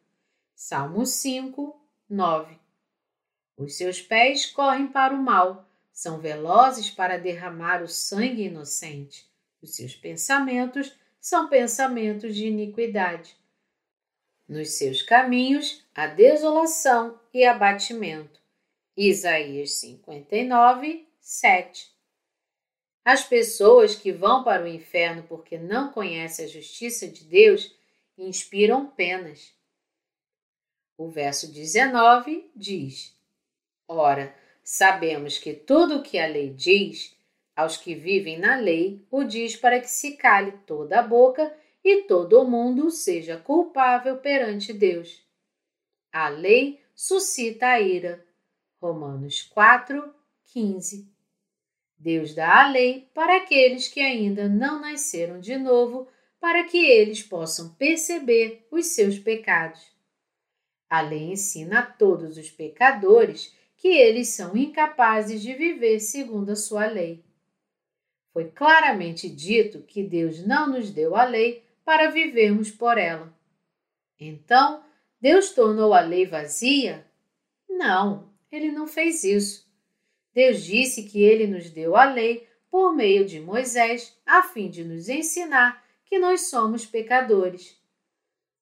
[0.54, 1.80] Salmo 5,
[2.11, 2.59] 9.
[3.57, 9.30] Os seus pés correm para o mal, são velozes para derramar o sangue inocente.
[9.66, 13.36] Os seus pensamentos são pensamentos de iniquidade.
[14.46, 18.40] Nos seus caminhos há desolação e abatimento.
[18.96, 21.92] Isaías 59, 7.
[23.04, 27.74] As pessoas que vão para o inferno porque não conhecem a justiça de Deus
[28.16, 29.52] inspiram penas.
[30.96, 33.18] O verso 19 diz:
[33.88, 37.15] Ora, sabemos que tudo o que a lei diz,
[37.57, 41.52] aos que vivem na lei, o diz para que se cale toda a boca
[41.82, 45.24] e todo o mundo seja culpável perante Deus.
[46.12, 48.24] A lei suscita a ira.
[48.80, 50.14] Romanos 4,
[50.52, 51.11] 15.
[51.98, 56.07] Deus dá a lei para aqueles que ainda não nasceram de novo,
[56.38, 59.80] para que eles possam perceber os seus pecados.
[60.88, 66.57] A lei ensina a todos os pecadores que eles são incapazes de viver segundo a
[66.57, 67.25] sua lei.
[68.37, 73.34] Foi claramente dito que Deus não nos deu a lei para vivermos por ela.
[74.20, 74.84] Então,
[75.18, 77.07] Deus tornou a lei vazia?
[77.66, 79.66] Não, ele não fez isso.
[80.34, 84.84] Deus disse que ele nos deu a lei por meio de Moisés, a fim de
[84.84, 87.80] nos ensinar que nós somos pecadores.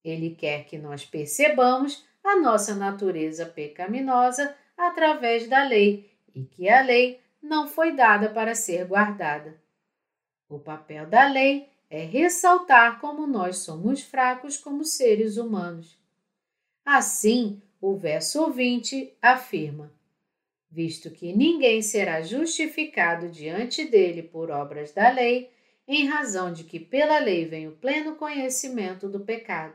[0.04, 6.80] Ele quer que nós percebamos a nossa natureza pecaminosa através da lei e que a
[6.80, 9.63] lei não foi dada para ser guardada.
[10.48, 15.98] O papel da lei é ressaltar como nós somos fracos como seres humanos.
[16.84, 19.92] Assim, o verso 20 afirma:
[20.70, 25.50] Visto que ninguém será justificado diante dele por obras da lei,
[25.86, 29.74] em razão de que pela lei vem o pleno conhecimento do pecado.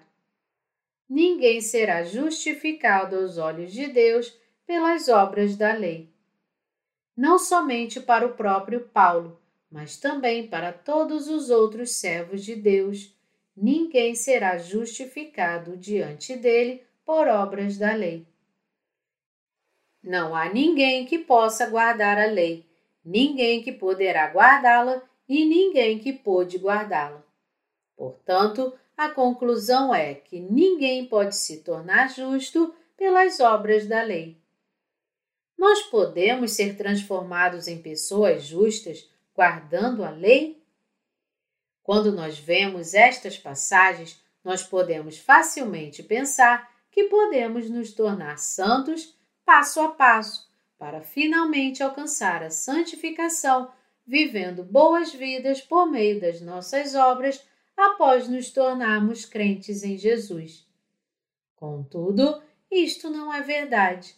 [1.07, 6.13] Ninguém será justificado aos olhos de Deus pelas obras da lei.
[7.15, 9.38] Não somente para o próprio Paulo,
[9.71, 13.15] mas também para todos os outros servos de Deus,
[13.55, 18.27] ninguém será justificado diante dele por obras da lei.
[20.01, 22.65] Não há ninguém que possa guardar a lei,
[23.03, 27.23] ninguém que poderá guardá-la e ninguém que pôde guardá-la.
[27.95, 34.37] Portanto, a conclusão é que ninguém pode se tornar justo pelas obras da lei.
[35.57, 39.09] Nós podemos ser transformados em pessoas justas
[39.39, 40.61] guardando a lei?
[41.81, 49.79] Quando nós vemos estas passagens, nós podemos facilmente pensar que podemos nos tornar santos passo
[49.79, 53.71] a passo para finalmente alcançar a santificação
[54.05, 57.41] vivendo boas vidas por meio das nossas obras
[57.77, 60.67] após nos tornarmos crentes em Jesus.
[61.55, 64.17] Contudo, isto não é verdade.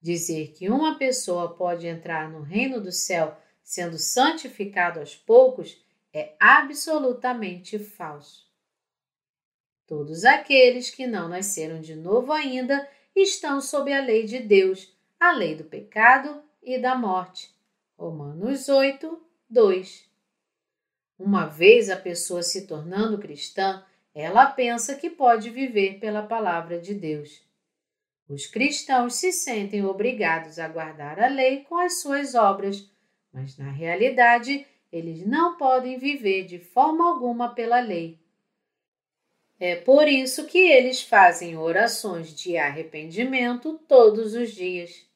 [0.00, 5.82] Dizer que uma pessoa pode entrar no reino do céu sendo santificado aos poucos
[6.12, 8.50] é absolutamente falso.
[9.86, 15.32] Todos aqueles que não nasceram de novo ainda estão sob a lei de Deus, a
[15.32, 17.50] lei do pecado e da morte.
[17.98, 20.10] Romanos 8, 2.
[21.18, 23.84] Uma vez a pessoa se tornando cristã,
[24.14, 27.42] ela pensa que pode viver pela palavra de Deus.
[28.28, 32.90] Os cristãos se sentem obrigados a guardar a lei com as suas obras,
[33.32, 38.18] mas na realidade eles não podem viver de forma alguma pela lei.
[39.58, 45.06] É por isso que eles fazem orações de arrependimento todos os dias.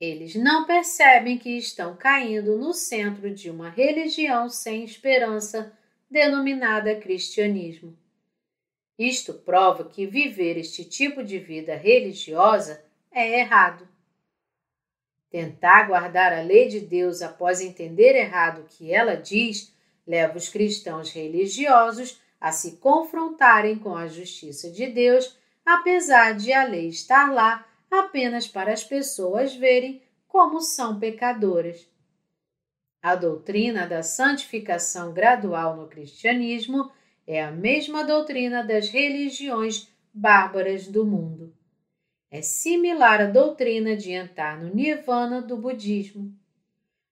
[0.00, 5.76] Eles não percebem que estão caindo no centro de uma religião sem esperança,
[6.10, 7.96] denominada cristianismo.
[8.98, 13.88] Isto prova que viver este tipo de vida religiosa é errado.
[15.34, 19.74] Tentar guardar a lei de Deus após entender errado o que ela diz
[20.06, 26.62] leva os cristãos religiosos a se confrontarem com a justiça de Deus, apesar de a
[26.62, 31.84] lei estar lá apenas para as pessoas verem como são pecadoras.
[33.02, 36.92] A doutrina da santificação gradual no cristianismo
[37.26, 41.52] é a mesma doutrina das religiões bárbaras do mundo.
[42.30, 46.32] É similar à doutrina de entrar no nirvana do budismo.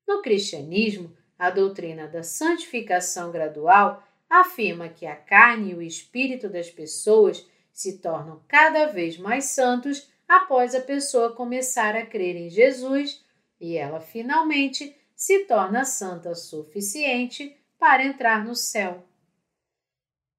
[0.07, 6.71] No cristianismo, a doutrina da santificação gradual afirma que a carne e o espírito das
[6.71, 13.25] pessoas se tornam cada vez mais santos após a pessoa começar a crer em Jesus
[13.61, 19.05] e ela finalmente se torna santa suficiente para entrar no céu.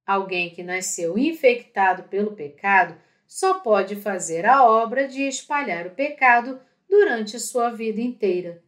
[0.06, 3.00] Alguém que nasceu infectado pelo pecado
[3.34, 8.62] só pode fazer a obra de espalhar o pecado durante sua vida inteira.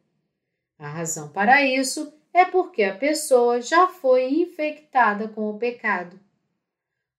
[0.76, 6.18] A razão para isso é porque a pessoa já foi infectada com o pecado.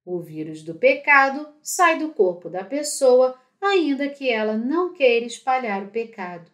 [0.03, 5.83] O vírus do pecado sai do corpo da pessoa ainda que ela não queira espalhar
[5.83, 6.51] o pecado.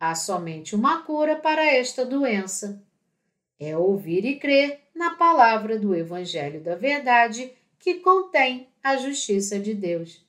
[0.00, 2.82] Há somente uma cura para esta doença.
[3.60, 7.52] É ouvir e crer na palavra do Evangelho da Verdade
[7.82, 10.24] que contém a justiça de Deus.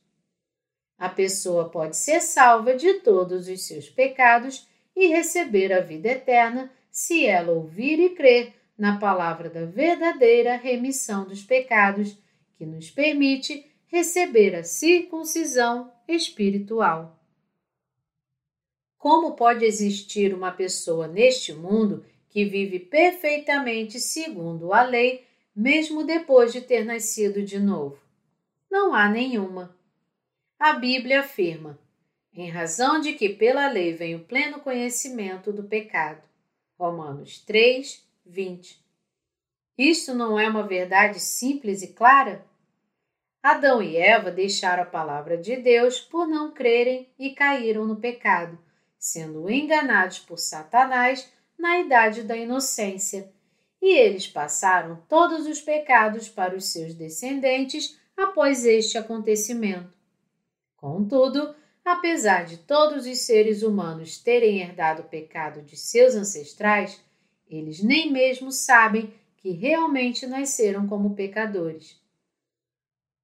[0.98, 6.74] A pessoa pode ser salva de todos os seus pecados e receber a vida eterna
[6.90, 12.18] se ela ouvir e crer na palavra da verdadeira remissão dos pecados,
[12.58, 17.20] que nos permite receber a circuncisão espiritual.
[18.98, 25.24] Como pode existir uma pessoa neste mundo que vive perfeitamente segundo a lei,
[25.56, 28.00] mesmo depois de ter nascido de novo?
[28.70, 29.76] Não há nenhuma.
[30.60, 31.80] A Bíblia afirma:
[32.34, 36.22] em razão de que pela lei vem o pleno conhecimento do pecado.
[36.80, 38.84] Romanos 3, 20.
[39.78, 42.46] Isto não é uma verdade simples e clara?
[43.42, 48.58] Adão e Eva deixaram a palavra de Deus por não crerem e caíram no pecado,
[48.98, 51.30] sendo enganados por Satanás
[51.60, 53.32] na idade da inocência.
[53.84, 59.94] E eles passaram todos os pecados para os seus descendentes após este acontecimento.
[60.78, 61.54] Contudo,
[61.84, 67.04] apesar de todos os seres humanos terem herdado o pecado de seus ancestrais,
[67.46, 72.02] eles nem mesmo sabem que realmente nasceram como pecadores.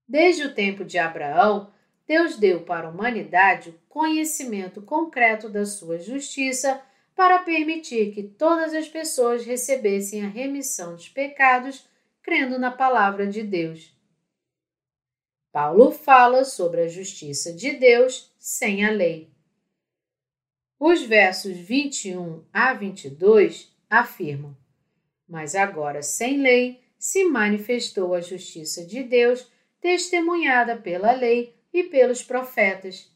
[0.05, 1.71] Desde o tempo de Abraão,
[2.05, 6.81] Deus deu para a humanidade o conhecimento concreto da sua justiça
[7.19, 11.85] para permitir que todas as pessoas recebessem a remissão dos pecados
[12.23, 13.93] crendo na palavra de Deus.
[15.51, 19.29] Paulo fala sobre a justiça de Deus sem a lei.
[20.79, 24.55] Os versos 21 a 22 afirmam:
[25.27, 29.45] Mas agora, sem lei, se manifestou a justiça de Deus
[29.81, 33.13] testemunhada pela lei e pelos profetas.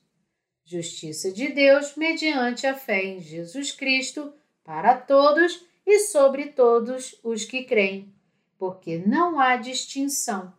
[0.66, 4.34] Justiça de Deus mediante a fé em Jesus Cristo
[4.64, 8.14] para todos e sobre todos os que creem,
[8.58, 10.54] porque não há distinção.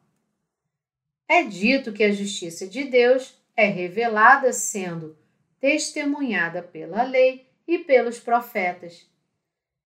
[1.27, 5.17] É dito que a justiça de Deus é revelada sendo
[5.59, 9.09] testemunhada pela lei e pelos profetas.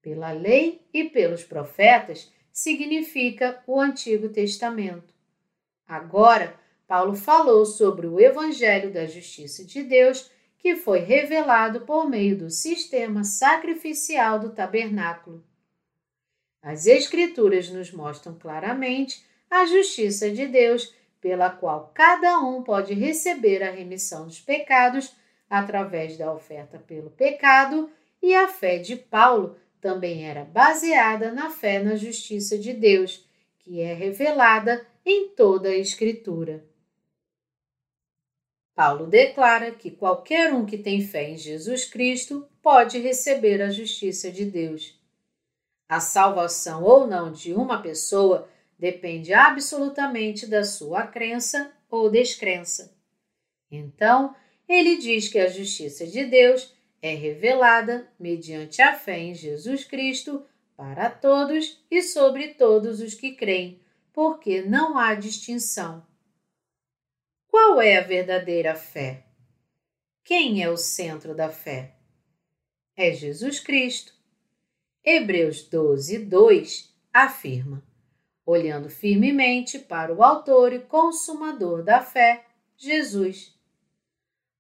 [0.03, 5.14] Pela lei e pelos profetas significa o Antigo Testamento.
[5.87, 6.59] Agora,
[6.89, 12.51] Paulo falou sobre o Evangelho da Justiça de Deus que foi revelado por meio do
[12.51, 15.45] sistema sacrificial do tabernáculo.
[16.62, 23.62] As Escrituras nos mostram claramente a justiça de Deus, pela qual cada um pode receber
[23.62, 25.14] a remissão dos pecados
[25.49, 31.80] através da oferta pelo pecado, e a fé de Paulo também era baseada na fé
[31.80, 33.24] na justiça de Deus,
[33.61, 36.68] que é revelada em toda a Escritura.
[38.79, 44.31] Paulo declara que qualquer um que tem fé em Jesus Cristo pode receber a justiça
[44.31, 44.97] de Deus.
[45.89, 48.49] A salvação ou não de uma pessoa
[48.79, 52.97] depende absolutamente da sua crença ou descrença.
[53.68, 54.33] Então,
[54.68, 56.72] ele diz que a justiça de Deus
[57.03, 63.33] é revelada mediante a fé em Jesus Cristo para todos e sobre todos os que
[63.33, 63.81] creem,
[64.12, 66.07] porque não há distinção.
[67.49, 69.24] Qual é a verdadeira fé?
[70.22, 71.94] Quem é o centro da fé?
[72.94, 74.12] É Jesus Cristo.
[75.03, 77.82] Hebreus 12, 2 afirma:
[78.44, 82.44] olhando firmemente para o Autor e Consumador da fé,
[82.76, 83.59] Jesus.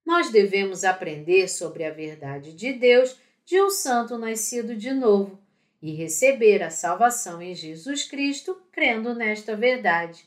[0.04, 5.38] Nós devemos aprender sobre a verdade de Deus de um santo nascido de novo
[5.82, 10.26] e receber a salvação em Jesus Cristo, crendo nesta verdade,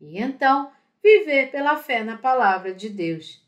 [0.00, 0.72] e então
[1.02, 3.42] viver pela fé na palavra de Deus.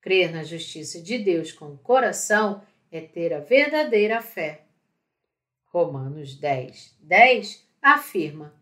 [0.00, 4.62] Crer na justiça de Deus com o coração é ter a verdadeira fé.
[5.64, 8.54] Romanos 10, 10 afirma: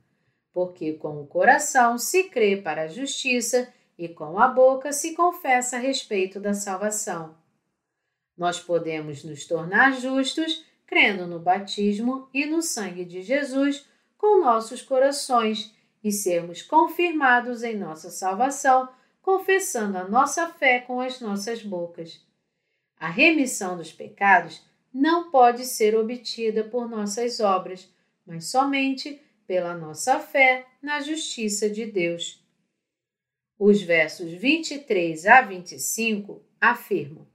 [0.52, 5.76] Porque com o coração se crê para a justiça e com a boca se confessa
[5.76, 7.36] a respeito da salvação.
[8.36, 13.86] Nós podemos nos tornar justos crendo no batismo e no sangue de Jesus
[14.16, 15.74] com nossos corações
[16.04, 18.88] e sermos confirmados em nossa salvação,
[19.22, 22.22] confessando a nossa fé com as nossas bocas.
[22.98, 27.90] A remissão dos pecados não pode ser obtida por nossas obras,
[28.26, 32.44] mas somente pela nossa fé na justiça de Deus.
[33.58, 37.26] Os versos 23 a 25 afirmam: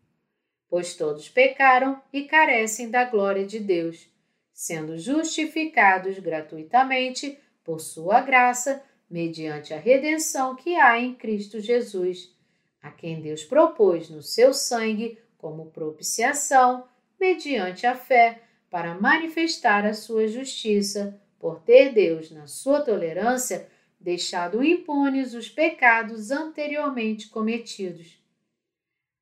[0.69, 4.07] pois todos pecaram e carecem da glória de Deus,
[4.53, 7.37] sendo justificados gratuitamente
[7.69, 12.35] por sua graça, mediante a redenção que há em Cristo Jesus,
[12.81, 16.87] a quem Deus propôs no seu sangue como propiciação,
[17.19, 18.41] mediante a fé,
[18.71, 26.31] para manifestar a sua justiça, por ter Deus, na sua tolerância, deixado impunes os pecados
[26.31, 28.19] anteriormente cometidos.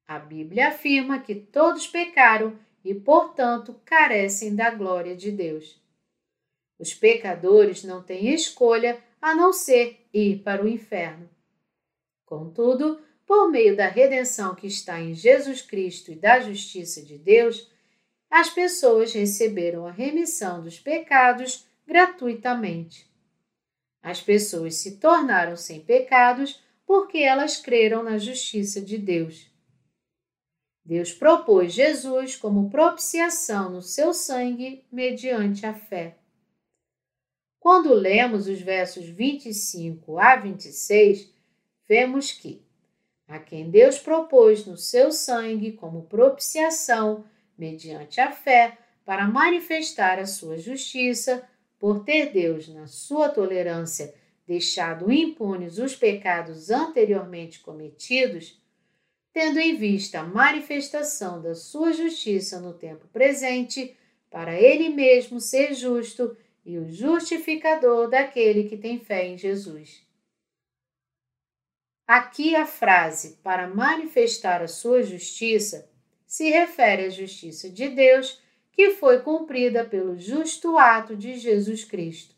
[0.08, 5.86] A Bíblia afirma que todos pecaram e, portanto, carecem da glória de Deus.
[6.80, 11.30] Os pecadores não têm escolha a não ser ir para o inferno.
[12.26, 17.70] Contudo, por meio da redenção que está em Jesus Cristo e da justiça de Deus,
[18.30, 23.10] as pessoas receberam a remissão dos pecados gratuitamente.
[24.02, 29.52] As pessoas se tornaram sem pecados porque elas creram na justiça de Deus.
[30.86, 36.17] Deus propôs Jesus como propiciação no seu sangue mediante a fé.
[37.68, 41.30] Quando lemos os versos 25 a 26,
[41.86, 42.62] vemos que
[43.28, 47.26] a quem Deus propôs no seu sangue como propiciação,
[47.58, 51.46] mediante a fé, para manifestar a sua justiça,
[51.78, 54.16] por ter Deus, na sua tolerância,
[54.48, 58.58] deixado impunes os pecados anteriormente cometidos,
[59.34, 63.94] tendo em vista a manifestação da sua justiça no tempo presente,
[64.30, 66.34] para ele mesmo ser justo
[66.68, 70.06] e o justificador daquele que tem fé em Jesus.
[72.06, 75.90] Aqui a frase para manifestar a sua justiça
[76.26, 78.44] se refere à justiça de Deus
[78.74, 82.36] que foi cumprida pelo justo ato de Jesus Cristo.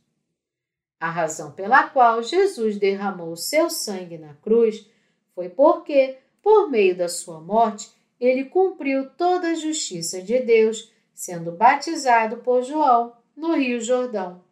[1.00, 4.88] A razão pela qual Jesus derramou seu sangue na cruz
[5.34, 11.52] foi porque, por meio da sua morte, ele cumpriu toda a justiça de Deus, sendo
[11.52, 14.44] batizado por João no Rio Jordão.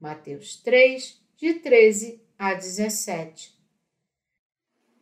[0.00, 3.54] Mateus 3, de 13 a 17.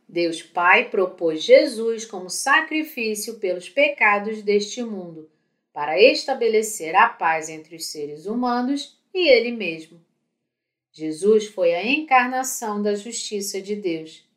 [0.09, 5.31] Deus Pai propôs Jesus como sacrifício pelos pecados deste mundo,
[5.73, 10.05] para estabelecer a paz entre os seres humanos e Ele mesmo.
[10.91, 14.29] Jesus foi a encarnação da justiça de Deus.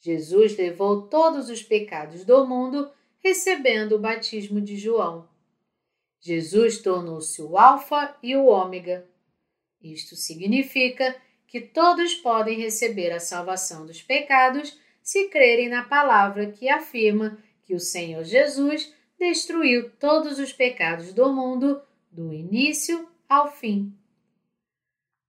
[0.00, 2.90] Jesus levou todos os pecados do mundo,
[3.22, 5.28] recebendo o batismo de João.
[6.20, 9.08] Jesus tornou-se o Alfa e o Ômega.
[9.80, 16.68] Isto significa que todos podem receber a salvação dos pecados se crerem na palavra que
[16.68, 23.92] afirma que o Senhor Jesus destruiu todos os pecados do mundo, do início ao fim.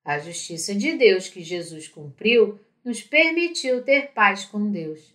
[0.04, 5.14] A justiça de Deus que Jesus cumpriu nos permitiu ter paz com Deus.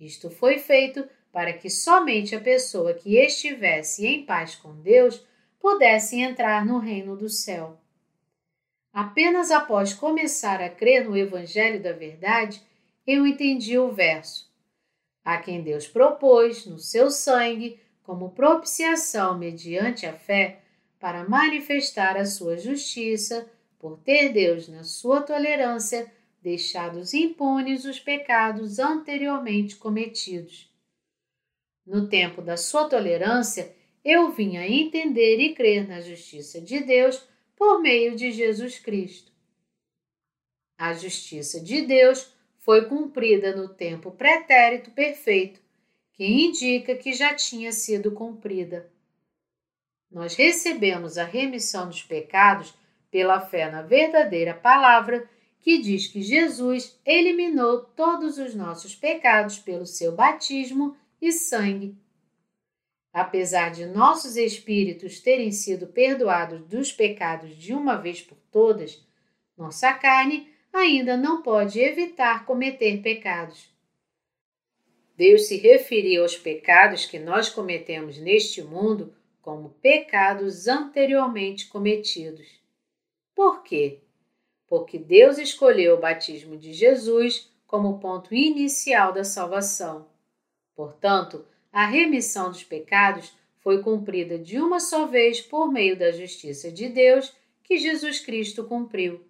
[0.00, 5.24] Isto foi feito para que somente a pessoa que estivesse em paz com Deus
[5.60, 7.78] pudesse entrar no reino do céu.
[8.92, 12.62] Apenas após começar a crer no Evangelho da Verdade,
[13.06, 14.50] eu entendi o verso.
[15.24, 20.60] A quem Deus propôs, no seu sangue, como propiciação mediante a fé,
[20.98, 23.48] para manifestar a sua justiça,
[23.78, 26.10] por ter Deus, na sua tolerância,
[26.42, 30.67] deixados impunes os pecados anteriormente cometidos.
[31.88, 33.74] No tempo da sua tolerância,
[34.04, 37.26] eu vim a entender e crer na justiça de Deus
[37.56, 39.32] por meio de Jesus Cristo.
[40.76, 45.62] A justiça de Deus foi cumprida no tempo pretérito perfeito,
[46.12, 48.92] que indica que já tinha sido cumprida.
[50.10, 52.74] Nós recebemos a remissão dos pecados
[53.10, 55.26] pela fé na verdadeira palavra
[55.58, 61.96] que diz que Jesus eliminou todos os nossos pecados pelo seu batismo e sangue.
[63.12, 69.04] Apesar de nossos espíritos terem sido perdoados dos pecados de uma vez por todas,
[69.56, 73.68] nossa carne ainda não pode evitar cometer pecados.
[75.16, 79.12] Deus se referiu aos pecados que nós cometemos neste mundo
[79.42, 82.46] como pecados anteriormente cometidos.
[83.34, 84.00] Por quê?
[84.68, 90.06] Porque Deus escolheu o batismo de Jesus como ponto inicial da salvação.
[90.78, 96.70] Portanto, a remissão dos pecados foi cumprida de uma só vez por meio da justiça
[96.70, 99.26] de Deus que Jesus Cristo cumpriu.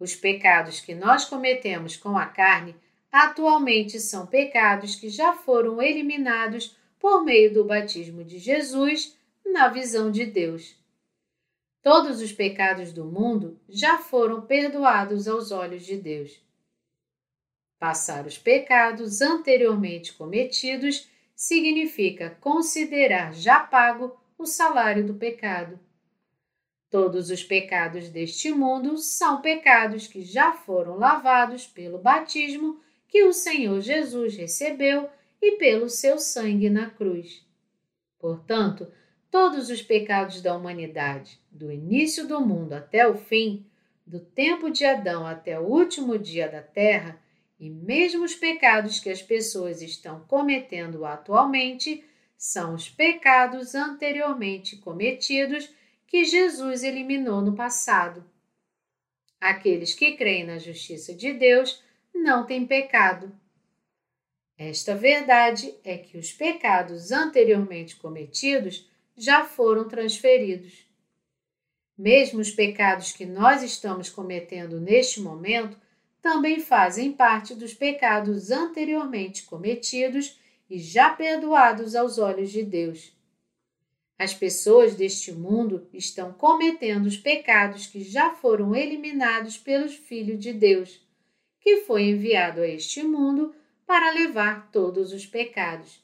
[0.00, 2.74] Os pecados que nós cometemos com a carne
[3.12, 9.16] atualmente são pecados que já foram eliminados por meio do batismo de Jesus
[9.46, 10.74] na visão de Deus.
[11.80, 16.42] Todos os pecados do mundo já foram perdoados aos olhos de Deus.
[17.82, 25.80] Passar os pecados anteriormente cometidos significa considerar já pago o salário do pecado.
[26.88, 33.32] Todos os pecados deste mundo são pecados que já foram lavados pelo batismo que o
[33.32, 35.10] Senhor Jesus recebeu
[35.40, 37.44] e pelo seu sangue na cruz.
[38.16, 38.86] Portanto,
[39.28, 43.66] todos os pecados da humanidade, do início do mundo até o fim,
[44.06, 47.20] do tempo de Adão até o último dia da terra,
[47.62, 52.04] e mesmo os pecados que as pessoas estão cometendo atualmente,
[52.36, 55.72] são os pecados anteriormente cometidos
[56.04, 58.28] que Jesus eliminou no passado.
[59.40, 61.80] Aqueles que creem na justiça de Deus
[62.12, 63.32] não têm pecado.
[64.58, 70.84] Esta verdade é que os pecados anteriormente cometidos já foram transferidos.
[71.96, 75.80] Mesmo os pecados que nós estamos cometendo neste momento
[76.22, 80.38] também fazem parte dos pecados anteriormente cometidos
[80.70, 83.12] e já perdoados aos olhos de Deus.
[84.16, 90.52] As pessoas deste mundo estão cometendo os pecados que já foram eliminados pelos Filhos de
[90.52, 91.04] Deus,
[91.58, 93.52] que foi enviado a este mundo
[93.84, 96.00] para levar todos os pecados.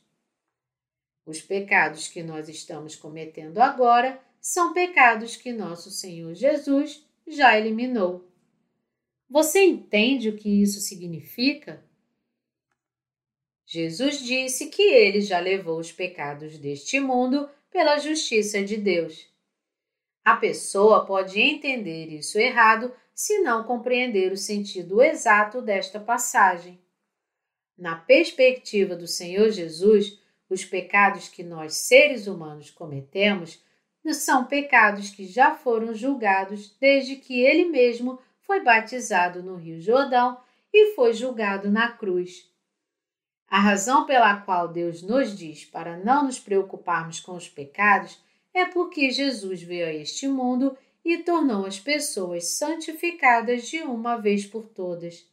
[1.25, 8.28] Os pecados que nós estamos cometendo agora são pecados que nosso Senhor Jesus já eliminou.
[9.29, 11.85] Você entende o que isso significa?
[13.67, 19.29] Jesus disse que ele já levou os pecados deste mundo pela justiça de Deus.
[20.25, 26.79] A pessoa pode entender isso errado se não compreender o sentido exato desta passagem.
[27.77, 30.19] Na perspectiva do Senhor Jesus,
[30.49, 33.63] os pecados que nós seres humanos cometemos
[34.13, 38.19] são pecados que já foram julgados desde que ele mesmo
[38.49, 40.41] foi batizado no Rio Jordão
[40.73, 42.51] e foi julgado na cruz.
[43.47, 48.19] A razão pela qual Deus nos diz para não nos preocuparmos com os pecados
[48.55, 54.47] é porque Jesus veio a este mundo e tornou as pessoas santificadas de uma vez
[54.47, 55.27] por todas.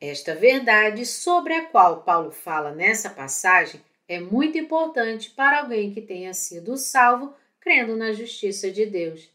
[0.00, 6.00] Esta verdade sobre a qual Paulo fala nessa passagem é muito importante para alguém que
[6.00, 9.28] tenha sido salvo crendo na justiça de Deus.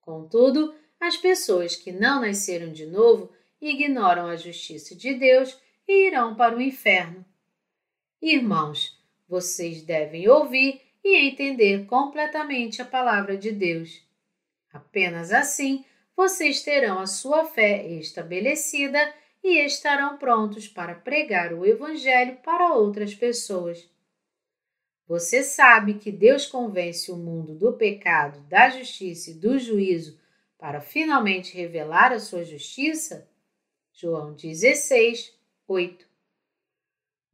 [0.00, 0.74] Contudo,
[1.04, 3.30] as pessoas que não nasceram de novo
[3.60, 7.24] ignoram a justiça de Deus e irão para o inferno.
[8.20, 8.98] Irmãos,
[9.28, 14.02] vocês devem ouvir e entender completamente a palavra de Deus.
[14.72, 15.84] Apenas assim
[16.16, 23.14] vocês terão a sua fé estabelecida e estarão prontos para pregar o Evangelho para outras
[23.14, 23.90] pessoas.
[25.06, 30.18] Você sabe que Deus convence o mundo do pecado, da justiça e do juízo
[30.64, 33.28] para finalmente revelar a sua justiça?
[33.92, 35.38] João 16,
[35.68, 36.06] 8.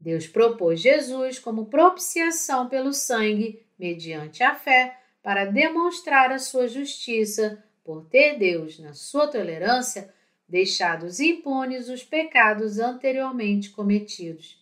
[0.01, 7.63] Deus propôs Jesus como propiciação pelo sangue, mediante a fé, para demonstrar a sua justiça,
[7.85, 10.13] por ter Deus, na sua tolerância,
[10.49, 14.59] deixados impunes os pecados anteriormente cometidos.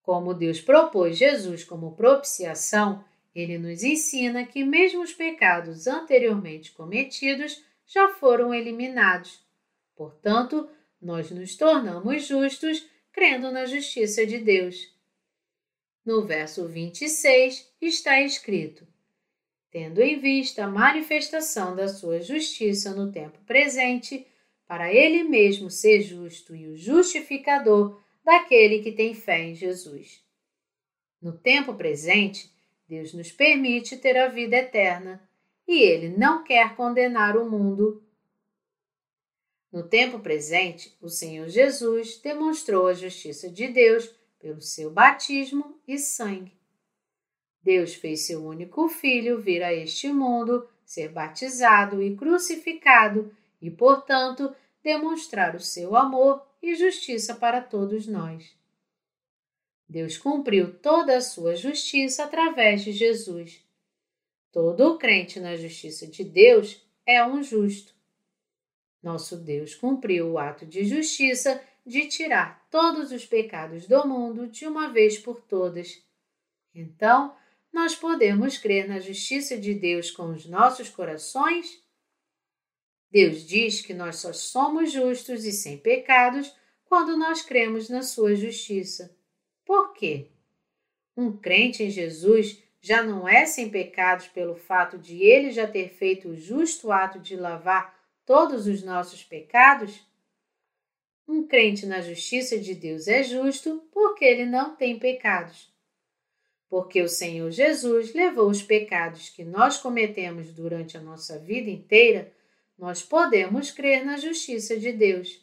[0.00, 3.04] Como Deus propôs Jesus como propiciação,
[3.34, 9.44] ele nos ensina que mesmo os pecados anteriormente cometidos já foram eliminados.
[9.96, 10.68] Portanto,
[11.00, 14.92] nós nos tornamos justos crendo na justiça de Deus.
[16.04, 18.86] No verso 26 está escrito:
[19.70, 24.26] tendo em vista a manifestação da sua justiça no tempo presente,
[24.66, 30.24] para ele mesmo ser justo e o justificador daquele que tem fé em Jesus.
[31.20, 32.53] No tempo presente,
[32.88, 35.22] Deus nos permite ter a vida eterna
[35.66, 38.02] e ele não quer condenar o mundo.
[39.72, 45.98] No tempo presente, o Senhor Jesus demonstrou a justiça de Deus pelo seu batismo e
[45.98, 46.52] sangue.
[47.62, 54.54] Deus fez seu único filho vir a este mundo, ser batizado e crucificado e, portanto,
[54.82, 58.54] demonstrar o seu amor e justiça para todos nós.
[59.88, 63.62] Deus cumpriu toda a sua justiça através de Jesus.
[64.50, 67.94] Todo crente na justiça de Deus é um justo.
[69.02, 74.66] Nosso Deus cumpriu o ato de justiça de tirar todos os pecados do mundo de
[74.66, 76.02] uma vez por todas.
[76.74, 77.36] Então,
[77.72, 81.82] nós podemos crer na justiça de Deus com os nossos corações?
[83.10, 86.54] Deus diz que nós só somos justos e sem pecados
[86.84, 89.13] quando nós cremos na sua justiça.
[89.64, 90.30] Por quê?
[91.16, 95.88] Um crente em Jesus já não é sem pecados pelo fato de ele já ter
[95.90, 100.06] feito o justo ato de lavar todos os nossos pecados?
[101.26, 105.74] Um crente na justiça de Deus é justo porque ele não tem pecados
[106.74, 112.32] porque o Senhor Jesus levou os pecados que nós cometemos durante a nossa vida inteira,
[112.76, 115.40] nós podemos crer na justiça de Deus.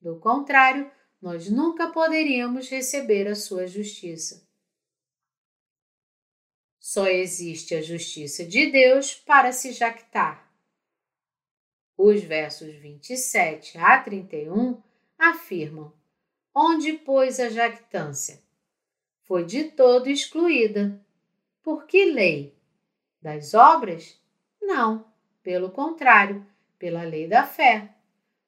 [0.00, 0.90] Do contrário,
[1.24, 4.46] nós nunca poderíamos receber a sua justiça.
[6.78, 10.52] Só existe a justiça de Deus para se jactar.
[11.96, 14.82] Os versos 27 a 31
[15.16, 15.90] afirmam:
[16.54, 18.44] Onde, pois, a jactância?
[19.22, 21.00] foi de todo excluída.
[21.62, 22.54] Por que lei?
[23.22, 24.20] Das obras?
[24.60, 25.10] Não,
[25.42, 26.46] pelo contrário,
[26.78, 27.93] pela lei da fé.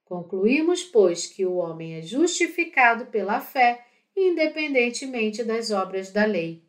[0.06, 3.84] Concluímos, pois, que o homem é justificado pela fé,
[4.16, 6.62] independentemente das obras da lei.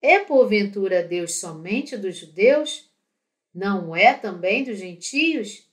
[0.00, 2.88] É porventura Deus somente dos judeus?
[3.52, 5.68] Não é também dos gentios?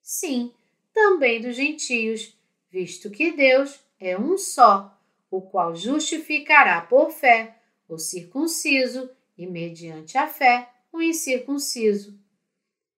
[0.00, 0.54] Sim,
[0.94, 2.32] também dos gentios,
[2.70, 4.96] visto que Deus é um só
[5.28, 7.56] o qual justificará por fé
[7.88, 12.16] o circunciso e, mediante a fé, o incircunciso.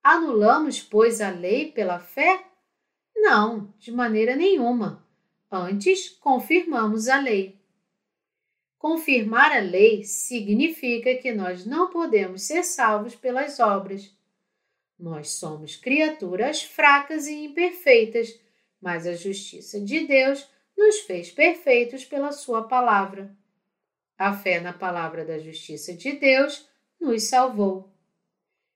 [0.03, 2.52] Anulamos, pois, a lei pela fé?
[3.23, 5.07] Não, de maneira nenhuma.
[5.49, 7.57] Antes, confirmamos a lei.
[8.77, 14.13] Confirmar a lei significa que nós não podemos ser salvos pelas obras.
[14.99, 18.41] Nós somos criaturas fracas e imperfeitas,
[18.81, 23.33] mas a justiça de Deus nos fez perfeitos pela Sua palavra.
[24.19, 26.69] A fé na palavra da justiça de Deus
[27.01, 27.89] nos salvou.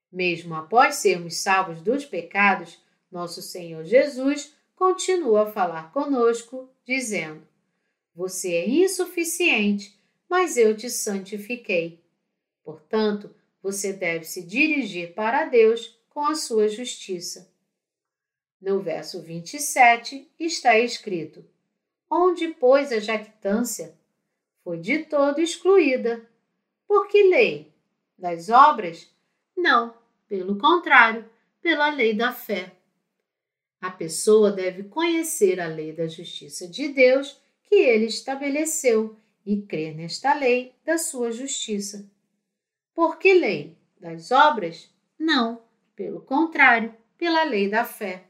[0.09, 2.81] Mesmo após sermos salvos dos pecados,
[3.11, 7.47] nosso Senhor Jesus continua a falar conosco, dizendo:
[8.15, 9.99] Você é insuficiente,
[10.29, 12.03] mas eu te santifiquei.
[12.63, 17.51] Portanto, você deve se dirigir para Deus com a sua justiça.
[18.61, 21.45] No verso 27 está escrito:
[22.09, 23.95] Onde, pois, a jactância?
[24.63, 26.27] Foi de todo excluída.
[26.87, 27.71] Por que lei?
[28.17, 29.09] Das obras?
[29.55, 29.93] Não,
[30.27, 31.29] pelo contrário,
[31.61, 32.76] pela lei da fé.
[33.79, 39.95] A pessoa deve conhecer a lei da justiça de Deus que ele estabeleceu e crer
[39.95, 42.09] nesta lei da sua justiça.
[42.93, 43.77] Por que lei?
[43.99, 44.89] Das obras?
[45.17, 45.61] Não,
[45.95, 48.25] pelo contrário, pela lei da fé.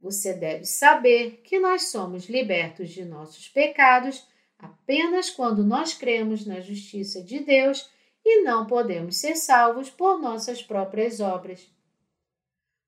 [0.00, 4.26] Você deve saber que nós somos libertos de nossos pecados
[4.58, 7.88] apenas quando nós cremos na justiça de Deus
[8.24, 11.73] e não podemos ser salvos por nossas próprias obras.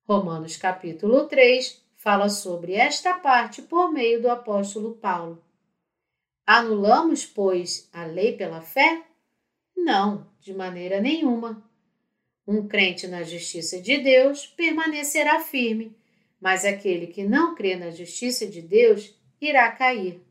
[0.07, 5.43] Romanos capítulo 3 fala sobre esta parte por meio do apóstolo Paulo.
[6.45, 9.03] Anulamos, pois, a lei pela fé?
[9.75, 11.61] Não, de maneira nenhuma.
[12.47, 15.95] Um crente na justiça de Deus permanecerá firme
[16.39, 20.21] mas aquele que não crê na justiça de Deus irá cair.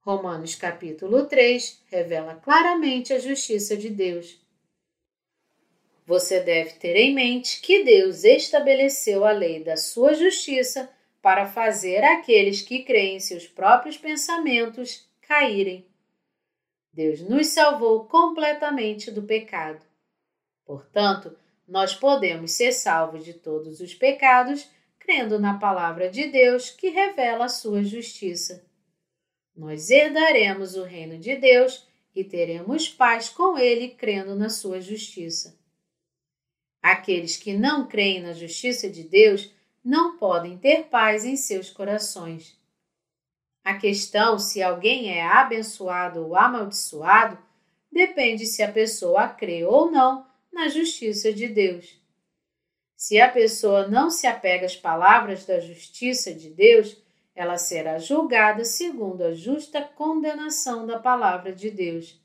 [0.00, 4.40] Romanos capítulo 3 revela claramente a justiça de Deus.
[6.06, 10.88] Você deve ter em mente que Deus estabeleceu a lei da sua justiça
[11.20, 15.84] para fazer aqueles que creem em seus próprios pensamentos caírem.
[16.92, 19.84] Deus nos salvou completamente do pecado.
[20.64, 21.36] Portanto,
[21.66, 27.46] nós podemos ser salvos de todos os pecados crendo na palavra de Deus que revela
[27.46, 28.64] a sua justiça.
[29.56, 35.58] Nós herdaremos o reino de Deus e teremos paz com ele, crendo na sua justiça.
[36.86, 39.52] Aqueles que não creem na justiça de Deus
[39.84, 42.56] não podem ter paz em seus corações.
[43.64, 47.36] A questão se alguém é abençoado ou amaldiçoado
[47.90, 52.00] depende se a pessoa crê ou não na justiça de Deus.
[52.96, 56.96] Se a pessoa não se apega às palavras da justiça de Deus,
[57.34, 62.16] ela será julgada segundo a justa condenação da palavra de Deus.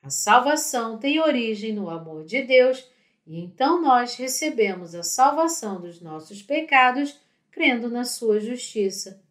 [0.00, 2.91] A salvação tem origem no amor de Deus
[3.26, 7.20] e então nós recebemos a salvação dos nossos pecados
[7.50, 9.22] crendo na sua justiça.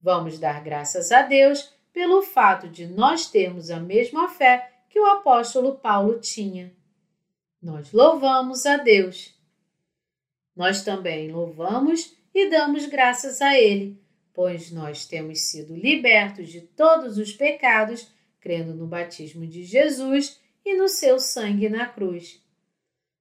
[0.00, 5.06] Vamos dar graças a Deus pelo fato de nós termos a mesma fé que o
[5.06, 6.72] apóstolo Paulo tinha.
[7.60, 9.34] Nós louvamos a Deus.
[10.54, 14.00] Nós também louvamos e damos graças a Ele,
[14.32, 20.76] pois nós temos sido libertos de todos os pecados, crendo no batismo de Jesus e
[20.76, 22.40] no seu sangue na cruz.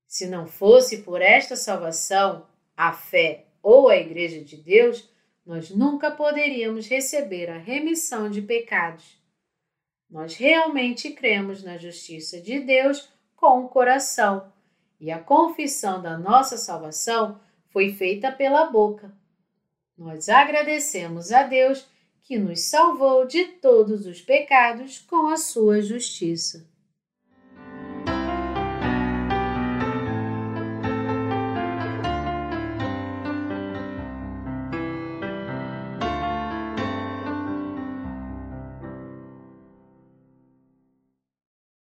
[0.08, 5.10] Se não fosse por esta salvação, a fé ou a Igreja de Deus,
[5.46, 9.18] nós nunca poderíamos receber a remissão de pecados.
[10.10, 14.52] Nós realmente cremos na justiça de Deus com o coração,
[15.00, 17.40] e a confissão da nossa salvação
[17.70, 19.14] foi feita pela boca.
[19.98, 21.86] Nós agradecemos a Deus
[22.24, 26.66] que nos salvou de todos os pecados com a sua justiça.